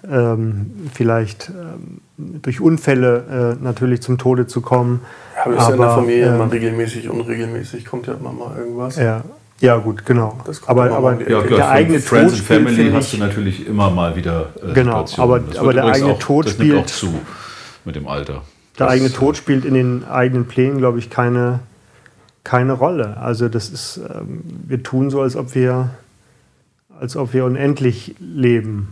[0.09, 5.01] ähm, vielleicht ähm, durch Unfälle äh, natürlich zum Tode zu kommen.
[5.37, 8.57] Ja, aber ist ja in der Familie ähm, immer regelmäßig, unregelmäßig, kommt ja immer mal
[8.57, 8.97] irgendwas.
[8.97, 9.23] Ja,
[9.61, 10.39] ja, gut, genau.
[10.67, 14.51] aber aber ja, der eigene Friends Tod spielt, Family hast du natürlich immer mal wieder
[14.63, 17.13] äh, Genau, aber, aber der eigene auch, Tod spielt auch zu
[17.85, 18.43] mit dem Alter.
[18.79, 21.61] Der das, eigene Tod spielt in den eigenen Plänen, glaube ich, keine,
[22.45, 23.16] keine Rolle.
[23.16, 25.91] Also das ist, ähm, wir tun so, als ob wir,
[26.99, 28.89] als ob wir unendlich leben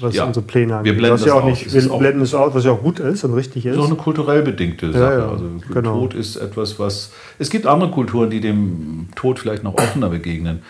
[0.00, 0.92] was ja, unsere Pläne angeht.
[0.92, 3.24] Wir blenden das ja auch nicht, wir blenden es aus, was ja auch gut ist
[3.24, 3.76] und richtig ist.
[3.76, 5.02] Das ist auch eine kulturell bedingte Sache.
[5.02, 6.00] Ja, ja, also genau.
[6.00, 7.12] Tod ist etwas, was.
[7.38, 10.62] Es gibt andere Kulturen, die dem Tod vielleicht noch offener begegnen.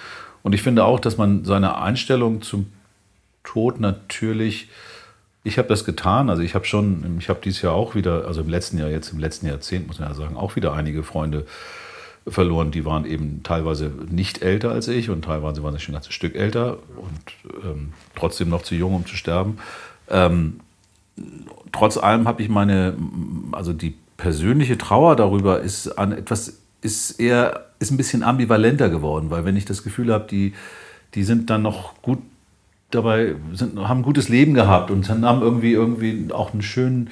[0.42, 2.66] Und ich finde auch, dass man seine Einstellung zum
[3.44, 4.68] Tod natürlich.
[5.47, 6.30] Ich habe das getan.
[6.30, 9.12] Also ich habe schon, ich habe dieses Jahr auch wieder, also im letzten Jahr, jetzt
[9.12, 11.47] im letzten Jahrzehnt, muss man ja sagen, auch wieder einige Freunde
[12.26, 12.70] verloren.
[12.70, 16.14] Die waren eben teilweise nicht älter als ich und teilweise waren sie schon ein ganzes
[16.14, 19.59] Stück älter und ähm, trotzdem noch zu jung, um zu sterben.
[20.09, 20.61] Ähm,
[21.72, 22.95] trotz allem habe ich meine,
[23.53, 29.28] also die persönliche Trauer darüber ist an etwas, ist eher, ist ein bisschen ambivalenter geworden,
[29.28, 30.55] weil wenn ich das Gefühl habe, die,
[31.14, 32.18] die sind dann noch gut
[32.95, 37.11] dabei, sind, haben ein gutes Leben gehabt und haben irgendwie, irgendwie auch einen schönen,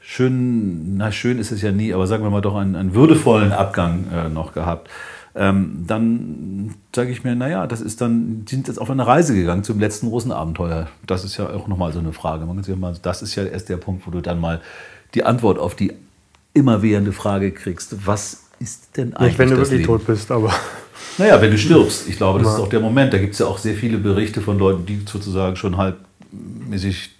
[0.00, 3.52] schön, na schön ist es ja nie, aber sagen wir mal doch einen, einen würdevollen
[3.52, 4.90] Abgang äh, noch gehabt.
[5.36, 9.34] Ähm, dann sage ich mir, naja, das ist dann, die sind jetzt auf eine Reise
[9.34, 10.86] gegangen zum letzten großen Abenteuer.
[11.06, 12.46] Das ist ja auch nochmal so eine Frage.
[12.46, 14.60] Man kann sich mal, das ist ja erst der Punkt, wo du dann mal
[15.14, 15.92] die Antwort auf die
[16.52, 19.86] immerwährende Frage kriegst, was ist denn eigentlich Nicht, wenn du wirklich Leben?
[19.86, 20.52] tot bist, aber...
[21.18, 22.08] Naja, wenn du stirbst.
[22.08, 23.12] Ich glaube, das ist auch der Moment.
[23.12, 27.10] Da gibt es ja auch sehr viele Berichte von Leuten, die sozusagen schon halbmäßig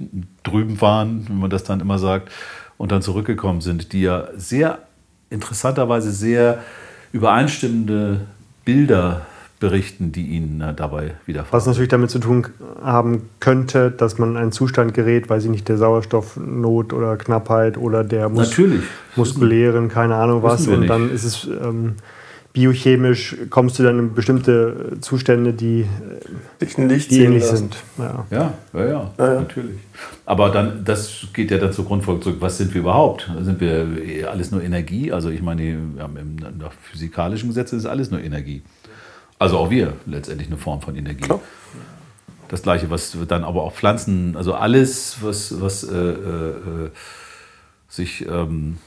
[0.43, 2.31] drüben waren, wie man das dann immer sagt,
[2.77, 4.79] und dann zurückgekommen sind, die ja sehr
[5.31, 6.63] interessanterweise sehr
[7.13, 8.23] übereinstimmende
[8.65, 9.23] Bilder
[9.61, 11.53] berichten, die ihnen äh, dabei widerfahren.
[11.57, 12.47] Was natürlich damit zu tun
[12.83, 17.79] haben könnte, dass man in einen Zustand gerät, weiß ich nicht, der Sauerstoffnot oder Knappheit
[17.79, 18.55] oder der Mus
[19.17, 20.67] muskulären, keine Ahnung was.
[20.67, 21.95] Und dann ist es ähm,
[22.55, 25.87] biochemisch kommst du dann in bestimmte Zustände, die,
[26.63, 27.77] Dich nicht die ähnlich sind.
[27.99, 28.25] Ja.
[28.31, 29.77] Ja, ja, ja, ja, natürlich.
[30.25, 32.37] Aber dann, das geht ja dann zur Grundfolge zurück.
[32.39, 33.29] Was sind wir überhaupt?
[33.41, 35.13] Sind wir alles nur Energie?
[35.13, 38.63] Also ich meine, wir haben im nach physikalischen Gesetz ist alles nur Energie.
[39.39, 41.25] Also auch wir letztendlich eine Form von Energie.
[41.25, 41.41] Klar.
[42.49, 46.91] Das gleiche, was dann aber auch Pflanzen, also alles, was, was äh, äh, äh
[47.89, 48.79] sich ähm,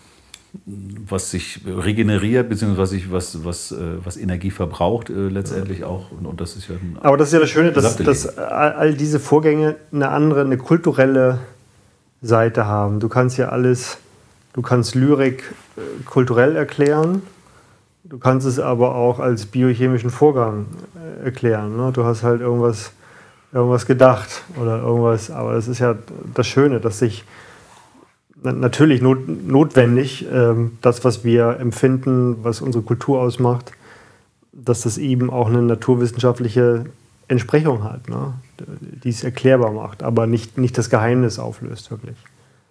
[0.66, 6.12] was sich regeneriert, beziehungsweise was, was, äh, was Energie verbraucht äh, letztendlich auch.
[6.12, 9.20] Und, und, das ist ja Aber das ist ja das Schöne, dass, dass all diese
[9.20, 11.40] Vorgänge eine andere, eine kulturelle
[12.22, 13.00] Seite haben.
[13.00, 13.98] Du kannst ja alles,
[14.54, 15.44] du kannst Lyrik
[15.78, 17.22] äh, kulturell erklären,
[18.04, 21.78] du kannst es aber auch als biochemischen Vorgang äh, erklären.
[21.78, 21.92] Ne?
[21.94, 22.92] Du hast halt irgendwas,
[23.54, 25.96] irgendwas gedacht oder irgendwas, aber das ist ja
[26.34, 27.24] das Schöne, dass sich
[28.44, 33.72] natürlich not, notwendig, ähm, das, was wir empfinden, was unsere Kultur ausmacht,
[34.54, 36.86] dass das eben auch eine naturwissenschaftliche
[37.28, 38.34] Entsprechung hat, ne?
[39.04, 42.16] die es erklärbar macht, aber nicht, nicht das Geheimnis auflöst, wirklich.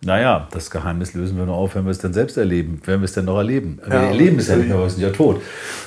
[0.03, 3.07] Naja, das Geheimnis lösen wir nur auf, wenn wir es dann selbst erleben, wenn wir
[3.07, 3.79] es dann noch erleben.
[3.83, 5.41] Ja, wir erleben es ja nicht mehr, wir sind ja tot.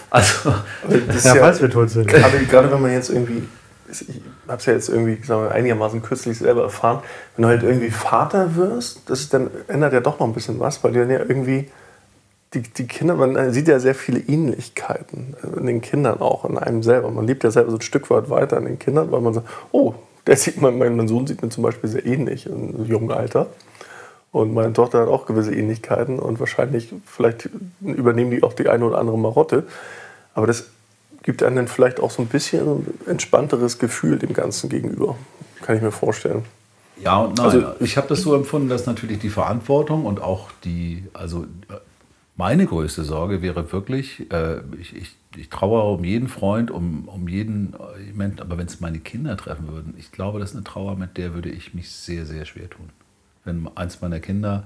[0.09, 0.49] Also,
[0.89, 2.07] ja, ja, falls wir tot sind.
[2.07, 3.43] Gerade, gerade wenn man jetzt irgendwie
[3.89, 7.01] ich habe es ja jetzt irgendwie wir, einigermaßen kürzlich selber erfahren,
[7.35, 10.83] wenn du halt irgendwie Vater wirst, das dann ändert ja doch noch ein bisschen was,
[10.83, 11.69] weil du dann ja irgendwie
[12.53, 16.81] die, die Kinder, man sieht ja sehr viele Ähnlichkeiten in den Kindern auch, in einem
[16.81, 17.11] selber.
[17.11, 19.47] Man lebt ja selber so ein Stück weit weiter in den Kindern, weil man sagt,
[19.71, 19.93] oh,
[20.25, 23.47] der sieht man, mein Sohn sieht mir zum Beispiel sehr ähnlich im jungen Alter.
[24.31, 27.49] Und meine Tochter hat auch gewisse Ähnlichkeiten und wahrscheinlich, vielleicht
[27.81, 29.63] übernehmen die auch die eine oder andere Marotte.
[30.35, 30.67] Aber das
[31.23, 35.15] gibt einem dann vielleicht auch so ein bisschen ein entspannteres Gefühl dem Ganzen gegenüber.
[35.61, 36.45] Kann ich mir vorstellen.
[37.01, 37.45] Ja und nein.
[37.45, 41.45] Also, ich habe das so empfunden, dass natürlich die Verantwortung und auch die, also
[42.35, 47.27] meine größte Sorge wäre wirklich, äh, ich, ich, ich trauere um jeden Freund, um, um
[47.27, 47.75] jeden
[48.13, 51.17] Menschen, aber wenn es meine Kinder treffen würden, ich glaube, das ist eine Trauer, mit
[51.17, 52.89] der würde ich mich sehr, sehr schwer tun.
[53.43, 54.63] Wenn eins meiner Kinder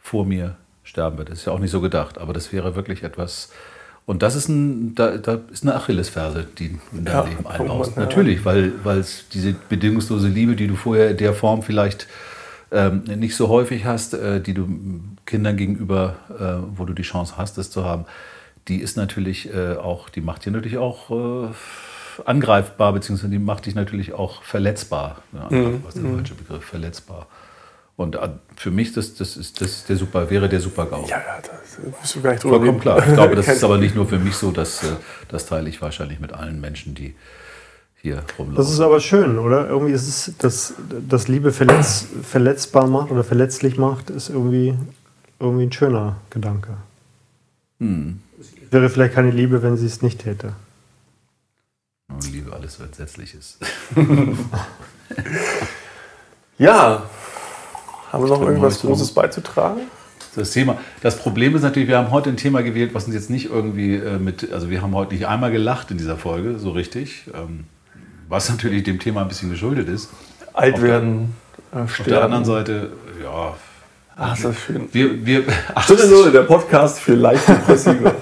[0.00, 1.30] vor mir sterben wird.
[1.30, 3.52] Das ist ja auch nicht so gedacht, aber das wäre wirklich etwas,
[4.08, 7.94] und das ist, ein, da, da ist eine Achillesferse, die in dein ja, Leben einbaust.
[7.94, 8.04] Ja.
[8.04, 12.06] Natürlich, weil es diese bedingungslose Liebe, die du vorher in der Form vielleicht
[12.72, 14.66] ähm, nicht so häufig hast, äh, die du
[15.26, 18.06] Kindern gegenüber, äh, wo du die Chance hast, das zu haben,
[18.68, 21.48] die ist natürlich äh, auch, die macht dir natürlich auch äh,
[22.24, 25.20] angreifbar, beziehungsweise die macht dich natürlich auch verletzbar.
[25.34, 25.82] Ja, mhm.
[25.84, 26.16] Was ist der mhm.
[26.16, 26.64] falsche Begriff?
[26.64, 27.26] Verletzbar.
[27.98, 31.02] Und äh, für mich das, das ist das der super, wäre der Super-GAU.
[31.08, 33.04] Ja, ja, da bist du gar nicht drüber Vollkommen klar.
[33.04, 34.96] Ich glaube, das ist aber nicht nur für mich so, dass, äh,
[35.28, 37.16] das teile ich wahrscheinlich mit allen Menschen, die
[38.00, 38.54] hier rumlaufen.
[38.54, 39.66] Das ist aber schön, oder?
[39.66, 40.74] Irgendwie ist es, dass,
[41.08, 44.78] dass Liebe verletz, verletzbar macht oder verletzlich macht, ist irgendwie,
[45.40, 46.76] irgendwie ein schöner Gedanke.
[47.80, 48.20] Hm.
[48.70, 50.52] Wäre vielleicht keine Liebe, wenn sie es nicht täte.
[52.06, 53.58] Und Liebe alles, was entsetzlich ist.
[56.58, 57.08] Ja,
[58.12, 59.82] haben wir noch irgendwas Großes beizutragen?
[60.36, 60.78] Das Thema.
[61.00, 63.96] Das Problem ist natürlich, wir haben heute ein Thema gewählt, was uns jetzt nicht irgendwie
[63.96, 67.64] äh, mit, also wir haben heute nicht einmal gelacht in dieser Folge, so richtig, ähm,
[68.28, 70.10] was natürlich dem Thema ein bisschen geschuldet ist.
[70.52, 71.34] Alt werden,
[71.72, 72.92] äh, Auf der anderen Seite,
[73.22, 73.54] ja,
[74.16, 74.88] Ach, ist das schön.
[74.92, 75.44] wir, wir,
[75.74, 78.14] ach, Stunde Null, der Podcast für leicht Depressive.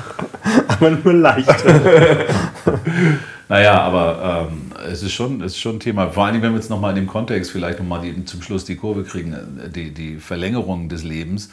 [0.68, 1.48] Aber nur leicht.
[3.48, 6.10] Naja, aber ähm, es ist schon, es ist schon ein Thema.
[6.10, 9.04] Vor allem, wenn wir jetzt nochmal in dem Kontext vielleicht nochmal zum Schluss die Kurve
[9.04, 11.50] kriegen, äh, die, die Verlängerung des Lebens,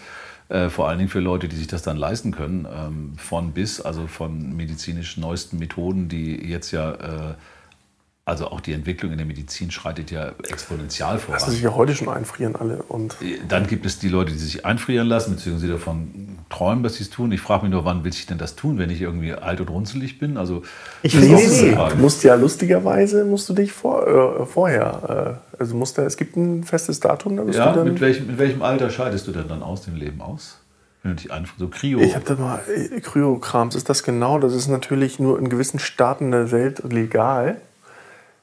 [0.49, 3.79] äh, vor allen Dingen für Leute, die sich das dann leisten können, ähm, von bis,
[3.81, 7.33] also von medizinisch neuesten Methoden, die jetzt ja, äh,
[8.31, 11.39] also auch die Entwicklung in der Medizin schreitet ja exponentiell voran.
[11.39, 12.81] Lassen sich ja heute schon einfrieren alle.
[12.83, 13.17] Und
[13.49, 17.09] Dann gibt es die Leute, die sich einfrieren lassen, beziehungsweise davon träumen, dass sie es
[17.09, 17.33] tun.
[17.33, 19.69] Ich frage mich nur, wann will ich denn das tun, wenn ich irgendwie alt und
[19.69, 20.37] runzelig bin?
[20.37, 20.63] Also,
[21.01, 21.75] Ich nee, nee.
[21.75, 26.15] Du musst ja lustigerweise, musst du dich vor, äh, vorher, äh, also musst da, es
[26.15, 27.87] gibt ein festes Datum, da Ja, du dann...
[27.89, 30.57] mit welchem, mit welchem Alter scheidest du denn dann aus dem Leben aus?
[31.03, 31.99] Wenn du dich einfach so Krio.
[31.99, 33.75] Ich habe da mal äh, Kryokrams.
[33.75, 34.39] Ist das genau?
[34.39, 37.57] Das ist natürlich nur in gewissen Staaten der Welt legal.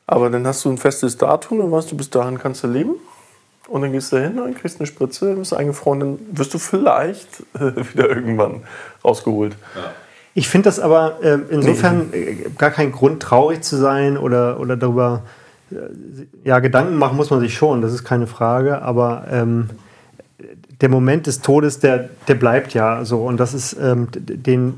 [0.08, 2.94] Aber dann hast du ein festes Datum, dann weißt du, bis dahin kannst du leben.
[3.68, 6.54] Und dann gehst du hin und kriegst eine Spritze, dann bist du eingefroren, dann wirst
[6.54, 8.62] du vielleicht äh, wieder irgendwann
[9.04, 9.54] rausgeholt.
[10.32, 14.78] Ich finde das aber äh, insofern äh, gar kein Grund, traurig zu sein oder, oder
[14.78, 15.24] darüber.
[15.70, 15.76] Äh,
[16.42, 19.68] ja, Gedanken machen muss man sich schon, das ist keine Frage, aber ähm,
[20.80, 23.26] der Moment des Todes, der, der bleibt ja so.
[23.26, 24.74] Und das ist, ähm, den,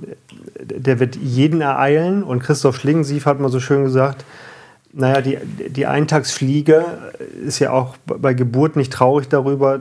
[0.58, 2.24] der wird jeden ereilen.
[2.24, 4.24] Und Christoph Schlingensief hat mal so schön gesagt,
[4.92, 5.38] naja, die,
[5.68, 6.84] die Eintagsfliege
[7.46, 9.80] ist ja auch bei Geburt nicht traurig darüber,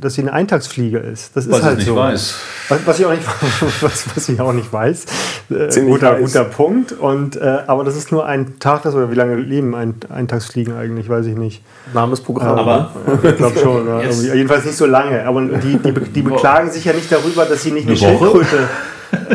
[0.00, 1.36] dass sie eine Eintagsfliege ist.
[1.36, 1.96] Das ist Was ich halt nicht so.
[1.96, 2.34] weiß.
[2.70, 3.22] Was, was, ich auch nicht,
[3.82, 5.04] was, was ich auch nicht weiß.
[5.50, 6.20] Äh, guter, weiß.
[6.22, 6.92] guter Punkt.
[6.92, 10.74] Und, äh, aber das ist nur ein Tag, das, oder wie lange leben ein, Eintagsfliegen
[10.74, 11.62] eigentlich, weiß ich nicht.
[11.92, 12.58] Namensprogramm.
[12.58, 12.90] Aber
[13.22, 13.86] Ich glaube schon.
[13.88, 14.28] Irgendwie.
[14.28, 15.26] Jedenfalls nicht so lange.
[15.26, 18.18] Aber die, die, die beklagen sich ja nicht darüber, dass sie nicht eine, Eine?
[18.18, 18.68] Schildkröte,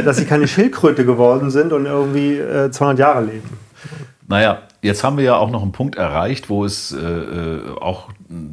[0.04, 3.50] dass sie keine Schildkröte geworden sind und irgendwie äh, 200 Jahre leben.
[4.28, 8.10] Naja, jetzt haben wir ja auch noch einen Punkt erreicht, wo es äh, äh, auch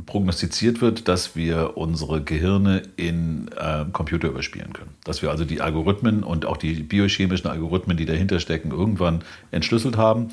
[0.07, 4.95] prognostiziert wird, dass wir unsere Gehirne in äh, Computer überspielen können.
[5.05, 9.99] Dass wir also die Algorithmen und auch die biochemischen Algorithmen, die dahinter stecken, irgendwann entschlüsselt
[9.99, 10.29] haben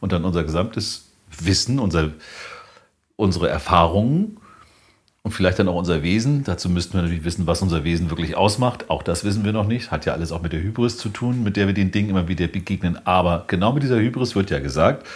[0.00, 1.06] und dann unser gesamtes
[1.38, 2.10] Wissen, unser,
[3.14, 4.38] unsere Erfahrungen
[5.22, 6.42] und vielleicht dann auch unser Wesen.
[6.42, 8.90] Dazu müssten wir natürlich wissen, was unser Wesen wirklich ausmacht.
[8.90, 9.92] Auch das wissen wir noch nicht.
[9.92, 12.26] Hat ja alles auch mit der Hybris zu tun, mit der wir den Dingen immer
[12.26, 12.98] wieder begegnen.
[13.06, 15.06] Aber genau mit dieser Hybris wird ja gesagt,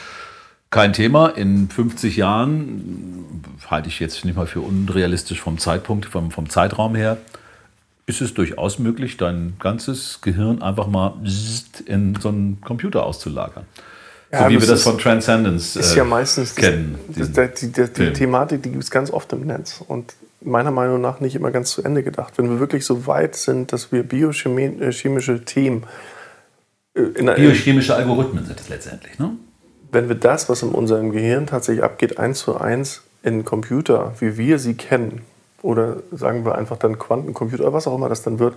[0.71, 1.29] kein Thema.
[1.29, 6.95] In 50 Jahren halte ich jetzt nicht mal für unrealistisch vom Zeitpunkt, vom, vom Zeitraum
[6.95, 7.19] her,
[8.07, 11.15] ist es durchaus möglich, dein ganzes Gehirn einfach mal
[11.87, 13.65] in so einen Computer auszulagern.
[14.33, 16.99] Ja, so wie wir das von Transcendence ist äh, ja meistens kennen.
[17.09, 18.13] das, das, die, die, die.
[18.13, 21.73] Thematik, die gibt es ganz oft im Netz und meiner Meinung nach nicht immer ganz
[21.73, 22.35] zu Ende gedacht.
[22.37, 25.85] Wenn wir wirklich so weit sind, dass wir biochemische Themen
[26.95, 29.33] äh, in einer, Biochemische Algorithmen sind es letztendlich, ne?
[29.93, 34.37] Wenn wir das, was in unserem Gehirn tatsächlich abgeht, eins zu eins in Computer, wie
[34.39, 35.23] wir sie kennen,
[35.63, 38.55] oder sagen wir einfach dann Quantencomputer oder was auch immer das dann wird,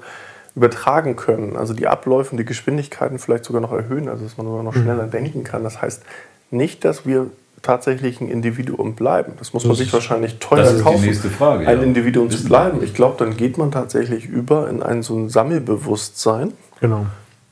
[0.56, 4.46] übertragen können, also die Abläufe und die Geschwindigkeiten vielleicht sogar noch erhöhen, also dass man
[4.46, 5.64] sogar noch schneller denken kann.
[5.64, 6.04] Das heißt
[6.52, 7.28] nicht, dass wir
[7.64, 9.34] tatsächlich ein Individuum bleiben.
[9.40, 11.78] Das muss man Das sich ist- wahrscheinlich teuer das ist die kaufen, nächste Frage, ein
[11.78, 11.84] ja.
[11.84, 12.84] Individuum zu bleiben.
[12.84, 16.54] Ich glaube, dann geht man tatsächlich über in ein so ein Sammelbewusstsein.
[16.82, 17.06] Genau.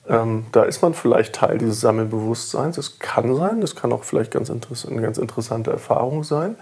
[0.09, 2.75] Ähm, da ist man vielleicht Teil dieses Sammelbewusstseins.
[2.75, 6.55] Das kann sein, das kann auch vielleicht ganz eine ganz interessante Erfahrung sein.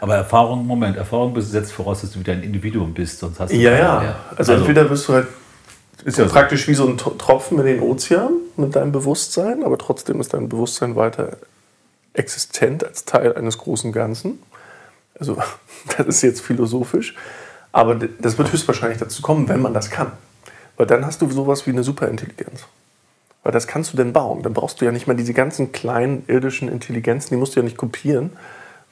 [0.00, 3.56] Aber Erfahrung, Moment, Erfahrung setzt voraus, dass du wieder ein Individuum bist, sonst hast du
[3.56, 4.00] Ja, keine ja.
[4.00, 4.16] mehr.
[4.36, 5.28] Also, entweder bist du halt
[6.04, 6.32] ist ja so.
[6.32, 10.34] praktisch wie so ein Tro- Tropfen in den Ozean mit deinem Bewusstsein, aber trotzdem ist
[10.34, 11.36] dein Bewusstsein weiter
[12.14, 14.42] existent als Teil eines großen Ganzen.
[15.18, 15.36] Also,
[15.96, 17.14] das ist jetzt philosophisch.
[17.70, 20.12] Aber das wird höchstwahrscheinlich dazu kommen, wenn man das kann.
[20.76, 22.64] Weil dann hast du sowas wie eine Superintelligenz.
[23.42, 24.42] Weil das kannst du denn bauen.
[24.42, 27.64] Dann brauchst du ja nicht mal diese ganzen kleinen irdischen Intelligenzen, die musst du ja
[27.64, 28.30] nicht kopieren.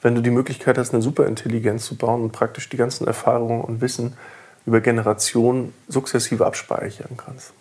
[0.01, 3.81] Wenn du die Möglichkeit hast, eine Superintelligenz zu bauen und praktisch die ganzen Erfahrungen und
[3.81, 4.13] Wissen
[4.65, 7.53] über Generationen sukzessive abspeichern kannst.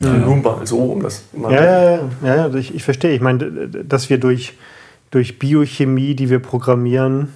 [0.00, 3.12] Nun mal so, um das mal Ja, ja, ja, ja, ja ich, ich verstehe.
[3.12, 4.56] Ich meine, dass wir durch,
[5.10, 7.34] durch Biochemie, die wir programmieren,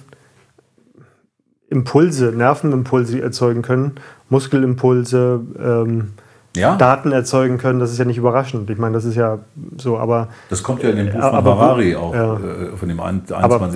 [1.69, 3.95] Impulse, Nervenimpulse erzeugen können,
[4.29, 6.13] Muskelimpulse, ähm,
[6.55, 6.75] Ja.
[6.75, 8.69] Daten erzeugen können, das ist ja nicht überraschend.
[8.69, 9.39] Ich meine, das ist ja
[9.77, 12.33] so, aber Das kommt ja in dem Buch von Aber wo- Harari auch, ja.
[12.35, 13.33] äh, von dem ein- 21.
[13.43, 13.71] aber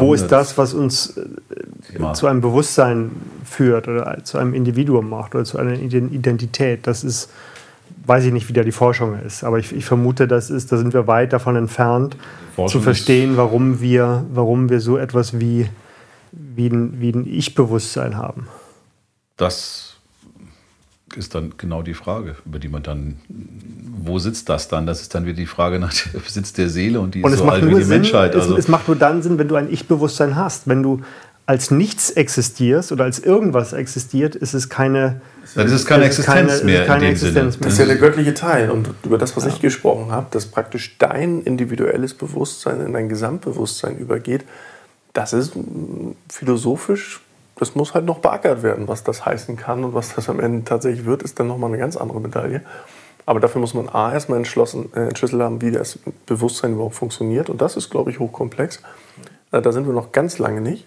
[0.00, 1.24] wo ist das, was uns äh,
[1.92, 2.14] Thema.
[2.14, 3.10] zu einem Bewusstsein
[3.44, 6.86] führt oder zu einem Individuum macht oder zu einer Iden- Identität?
[6.86, 7.30] Das ist,
[8.06, 10.76] weiß ich nicht, wie da die Forschung ist, aber ich, ich vermute, das ist, da
[10.76, 12.16] sind wir weit davon entfernt,
[12.54, 15.68] Forschung zu verstehen, warum wir, warum wir so etwas wie,
[16.32, 18.48] wie ein, wie ein Ich-Bewusstsein haben.
[19.36, 19.87] Das
[21.16, 23.16] ist dann genau die Frage, über die man dann,
[24.02, 24.86] wo sitzt das dann?
[24.86, 27.34] Das ist dann wieder die Frage nach dem Sitz der Seele und die Und ist
[27.34, 28.34] es so macht alt wie die Sinn, Menschheit.
[28.34, 30.68] es, Also, es macht nur dann Sinn, wenn du ein Ich-Bewusstsein hast.
[30.68, 31.02] Wenn du
[31.46, 35.22] als nichts existierst oder als irgendwas existiert, ist es keine,
[35.54, 37.34] dann ist es keine es ist Existenz keine- es mehr ist keine in dem Existenz
[37.34, 37.44] Sinne.
[37.60, 37.64] mehr.
[37.64, 38.70] Das ist ja der göttliche Teil.
[38.70, 43.96] Und über das, was ich gesprochen habe, dass praktisch dein individuelles Bewusstsein in dein Gesamtbewusstsein
[43.96, 44.44] übergeht,
[45.14, 47.20] das ist mm, philosophisch,
[47.58, 50.64] das muss halt noch beackert werden, was das heißen kann und was das am Ende
[50.64, 52.62] tatsächlich wird, ist dann nochmal eine ganz andere Medaille.
[53.26, 57.50] Aber dafür muss man A, erstmal entschlossen, äh, entschlüsselt haben, wie das Bewusstsein überhaupt funktioniert.
[57.50, 58.80] Und das ist, glaube ich, hochkomplex.
[59.52, 60.86] Äh, da sind wir noch ganz lange nicht.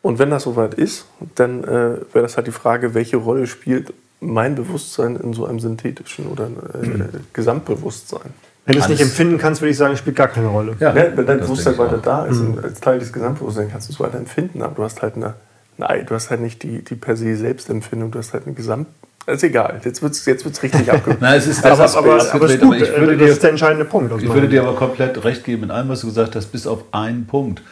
[0.00, 1.66] Und wenn das soweit ist, dann äh,
[2.12, 6.46] wäre das halt die Frage, welche Rolle spielt mein Bewusstsein in so einem synthetischen oder
[6.46, 8.32] äh, Gesamtbewusstsein?
[8.66, 10.76] wenn du es nicht empfinden kannst, würde ich sagen, spielt gar keine Rolle.
[10.80, 11.12] Ja, Ne?
[11.14, 14.18] Wenn dein Bewusstsein weiter da ist und als Teil des Gesamtbewusstseins kannst du es weiter
[14.18, 15.34] empfinden, aber du hast halt eine,
[15.78, 18.88] nein, du hast halt nicht die, die per se Selbstempfindung, du hast halt eine Gesamt...
[19.26, 21.16] Ist egal, jetzt wird es jetzt wird's richtig abge...
[21.20, 23.42] Nein, es ist Aber, das aber, Aspekt, aber, ist aber ich würde das dir ist
[23.42, 24.22] der entscheidende Punkt.
[24.22, 26.84] Ich würde dir aber komplett recht geben in allem, was du gesagt hast, bis auf
[26.92, 27.62] einen Punkt.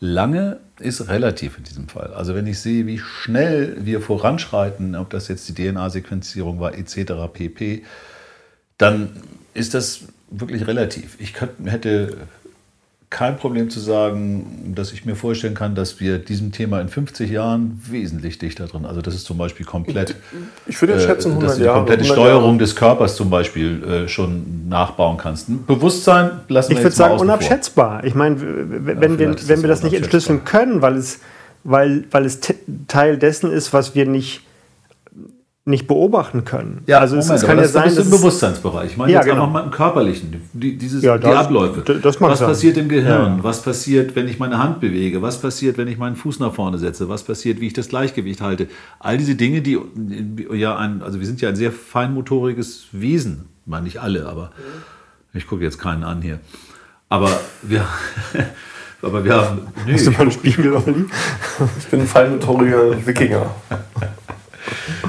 [0.00, 2.12] Lange ist relativ in diesem Fall.
[2.14, 7.12] Also wenn ich sehe, wie schnell wir voranschreiten, ob das jetzt die DNA-Sequenzierung war etc.
[7.32, 7.84] pp.,
[8.76, 9.10] dann
[9.54, 11.16] ist das wirklich relativ.
[11.18, 12.16] Ich könnte, hätte
[13.10, 17.30] kein Problem zu sagen, dass ich mir vorstellen kann, dass wir diesem Thema in 50
[17.30, 20.14] Jahren wesentlich dichter drin, also das ist zum Beispiel komplett
[20.66, 21.78] Ich würde jetzt schätzen, äh, 100 dass du die Jahre.
[21.78, 22.58] komplette 100 Steuerung Jahre.
[22.58, 25.48] des Körpers zum Beispiel äh, schon nachbauen kannst.
[25.48, 27.34] Ein Bewusstsein lassen wir Ich würde jetzt mal sagen, außen vor.
[27.34, 28.04] unabschätzbar.
[28.04, 29.94] Ich meine, wenn, wir, vielleicht ist wenn das wir das nicht unabschätzbar.
[29.94, 31.20] entschlüsseln können, weil es,
[31.64, 32.54] weil, weil es te-
[32.88, 34.42] Teil dessen ist, was wir nicht,
[35.68, 36.82] nicht beobachten können.
[36.86, 38.90] Ja, also es, Moment, es kann ja das sein, ist im Bewusstseinsbereich.
[38.92, 39.42] Ich meine Ja, jetzt genau.
[39.42, 41.80] einfach mal im Körperlichen, die, dieses, Ja, die das- Abläufe.
[41.82, 42.48] d- das was sein.
[42.48, 43.36] passiert im Gehirn?
[43.38, 43.44] Ja.
[43.44, 45.22] Was passiert, wenn ich meine Hand bewege?
[45.22, 47.08] Was passiert, wenn ich meinen Fuß nach vorne setze?
[47.08, 48.66] Was passiert, wie ich das Gleichgewicht halte?
[48.98, 49.78] All diese Dinge, die
[50.54, 53.44] ja ein, also wir sind ja ein sehr feinmotoriges Wesen.
[53.64, 54.50] Ich meine nicht alle, aber
[55.34, 56.40] ich gucke jetzt keinen an hier.
[57.10, 57.30] Aber
[57.62, 57.84] wir,
[59.02, 61.04] aber wir haben, nö, Hast du mal einen Spiegel, Olli?
[61.78, 63.50] Ich bin ein feinmotoriger Wikinger.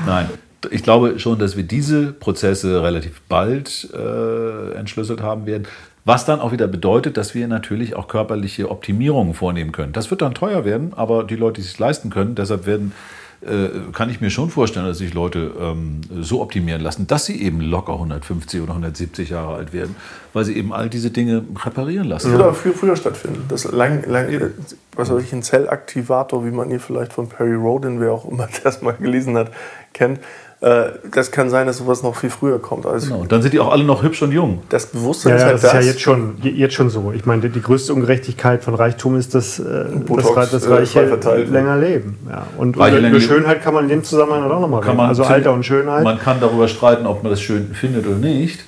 [0.06, 0.30] Nein,
[0.72, 5.68] ich glaube schon, dass wir diese Prozesse relativ bald äh, entschlüsselt haben werden.
[6.06, 9.94] Was dann auch wieder bedeutet, dass wir natürlich auch körperliche Optimierungen vornehmen können.
[9.94, 12.94] Das wird dann teuer werden, aber die Leute, die es sich leisten können, deshalb werden,
[13.42, 17.42] äh, kann ich mir schon vorstellen, dass sich Leute ähm, so optimieren lassen, dass sie
[17.42, 19.96] eben locker 150 oder 170 Jahre alt werden,
[20.34, 22.28] weil sie eben all diese Dinge reparieren lassen.
[22.28, 23.46] Das wird aber viel früher stattfinden.
[23.48, 24.52] Das lang, lang,
[24.94, 28.50] was weiß ich, ein Zellaktivator, wie man ihn vielleicht von Perry Rodin, wer auch immer
[28.64, 29.52] das mal gelesen hat,
[29.94, 30.20] kennt.
[30.62, 32.86] Äh, das kann sein, dass sowas noch viel früher kommt.
[32.86, 33.22] Also Genau.
[33.22, 34.62] Und dann sind die auch alle noch hübsch und jung.
[34.68, 35.74] das Bewusstsein Ja, ist ja, halt das das.
[35.74, 37.14] ist ja jetzt schon, jetzt schon so.
[37.14, 41.46] Ich meine, die größte Ungerechtigkeit von Reichtum ist, dass, äh, Botox, das, das äh, Reiche
[41.50, 42.18] länger leben.
[42.30, 42.46] Ja.
[42.58, 43.22] Und Reiche über.
[43.22, 44.98] Schönheit kann man in dem Zusammenhang auch nochmal reden.
[44.98, 46.04] man Also Alter und Schönheit.
[46.04, 48.60] Man kann darüber streiten, ob man das schön findet oder nicht.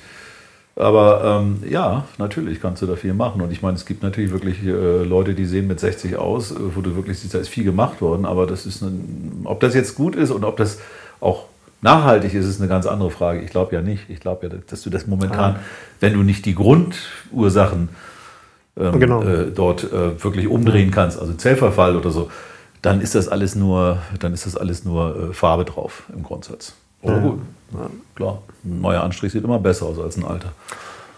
[0.74, 3.42] Aber ähm, ja, natürlich kannst du da viel machen.
[3.42, 6.80] Und ich meine, es gibt natürlich wirklich äh, Leute, die sehen mit 60 aus, wo
[6.80, 8.24] du wirklich siehst, da ist viel gemacht worden.
[8.24, 10.78] Aber das ist ein, ob das jetzt gut ist und ob das
[11.20, 11.44] auch
[11.82, 13.40] nachhaltig ist, ist eine ganz andere Frage.
[13.40, 14.08] Ich glaube ja nicht.
[14.08, 15.56] Ich glaube ja, dass du das momentan,
[16.00, 17.90] wenn du nicht die Grundursachen
[18.76, 19.22] ähm, Genau.
[19.22, 22.30] äh, dort äh, wirklich umdrehen kannst, also Zellverfall oder so,
[22.80, 26.74] dann ist das alles nur, dann ist das alles nur äh, Farbe drauf im Grundsatz.
[27.02, 27.40] Aber gut,
[27.74, 28.42] ja, klar.
[28.64, 30.52] Ein neuer Anstrich sieht immer besser aus als ein alter.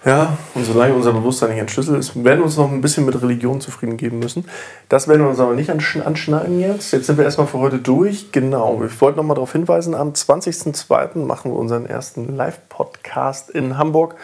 [0.05, 3.21] Ja, und solange unser Bewusstsein nicht entschlüsselt ist, werden wir uns noch ein bisschen mit
[3.23, 4.45] Religion zufrieden geben müssen.
[4.91, 6.93] Das werden wir uns aber nicht ansch- anschneiden jetzt.
[6.93, 8.31] Jetzt sind wir erstmal für heute durch.
[8.31, 11.25] Genau, ich wollte noch mal darauf hinweisen, am 20.02.
[11.25, 14.17] machen wir unseren ersten Live-Podcast in Hamburg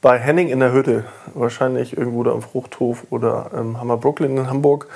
[0.00, 1.04] bei Henning in der Hütte.
[1.34, 4.86] Wahrscheinlich irgendwo da im Fruchthof oder im Hammer Brooklyn in Hamburg.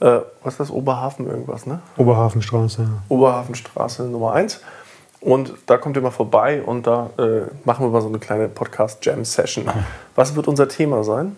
[0.00, 0.70] Äh, was ist das?
[0.70, 1.78] Oberhafen irgendwas, ne?
[1.96, 2.88] Oberhafenstraße, ja.
[3.08, 4.60] Oberhafenstraße Nummer 1.
[5.20, 8.48] Und da kommt ihr mal vorbei und da äh, machen wir mal so eine kleine
[8.48, 9.64] Podcast-Jam-Session.
[10.14, 11.36] Was wird unser Thema sein?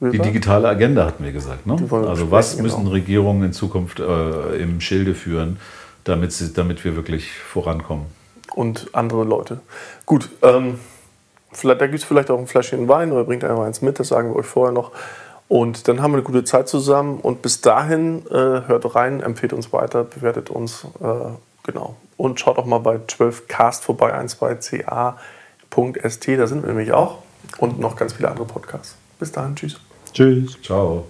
[0.00, 1.64] Die digitale Agenda hatten wir gesagt.
[1.64, 1.74] Ne?
[1.74, 2.90] Also was besprechen, müssen genau.
[2.90, 5.60] Regierungen in Zukunft äh, im Schilde führen,
[6.02, 8.06] damit, sie, damit wir wirklich vorankommen?
[8.52, 9.60] Und andere Leute.
[10.04, 10.80] Gut, ähm,
[11.52, 14.08] vielleicht, da gibt es vielleicht auch ein Fläschchen Wein oder bringt einfach eins mit, das
[14.08, 14.90] sagen wir euch vorher noch.
[15.46, 17.20] Und dann haben wir eine gute Zeit zusammen.
[17.20, 20.84] Und bis dahin äh, hört rein, empfehlt uns weiter, bewertet uns.
[21.00, 21.06] Äh,
[21.62, 21.96] genau.
[22.16, 25.14] Und schaut auch mal bei 12cast vorbei, 12ca
[26.36, 27.18] da sind wir nämlich auch.
[27.58, 28.96] Und noch ganz viele andere Podcasts.
[29.18, 29.80] Bis dahin, tschüss.
[30.12, 30.60] Tschüss.
[30.62, 31.06] Ciao.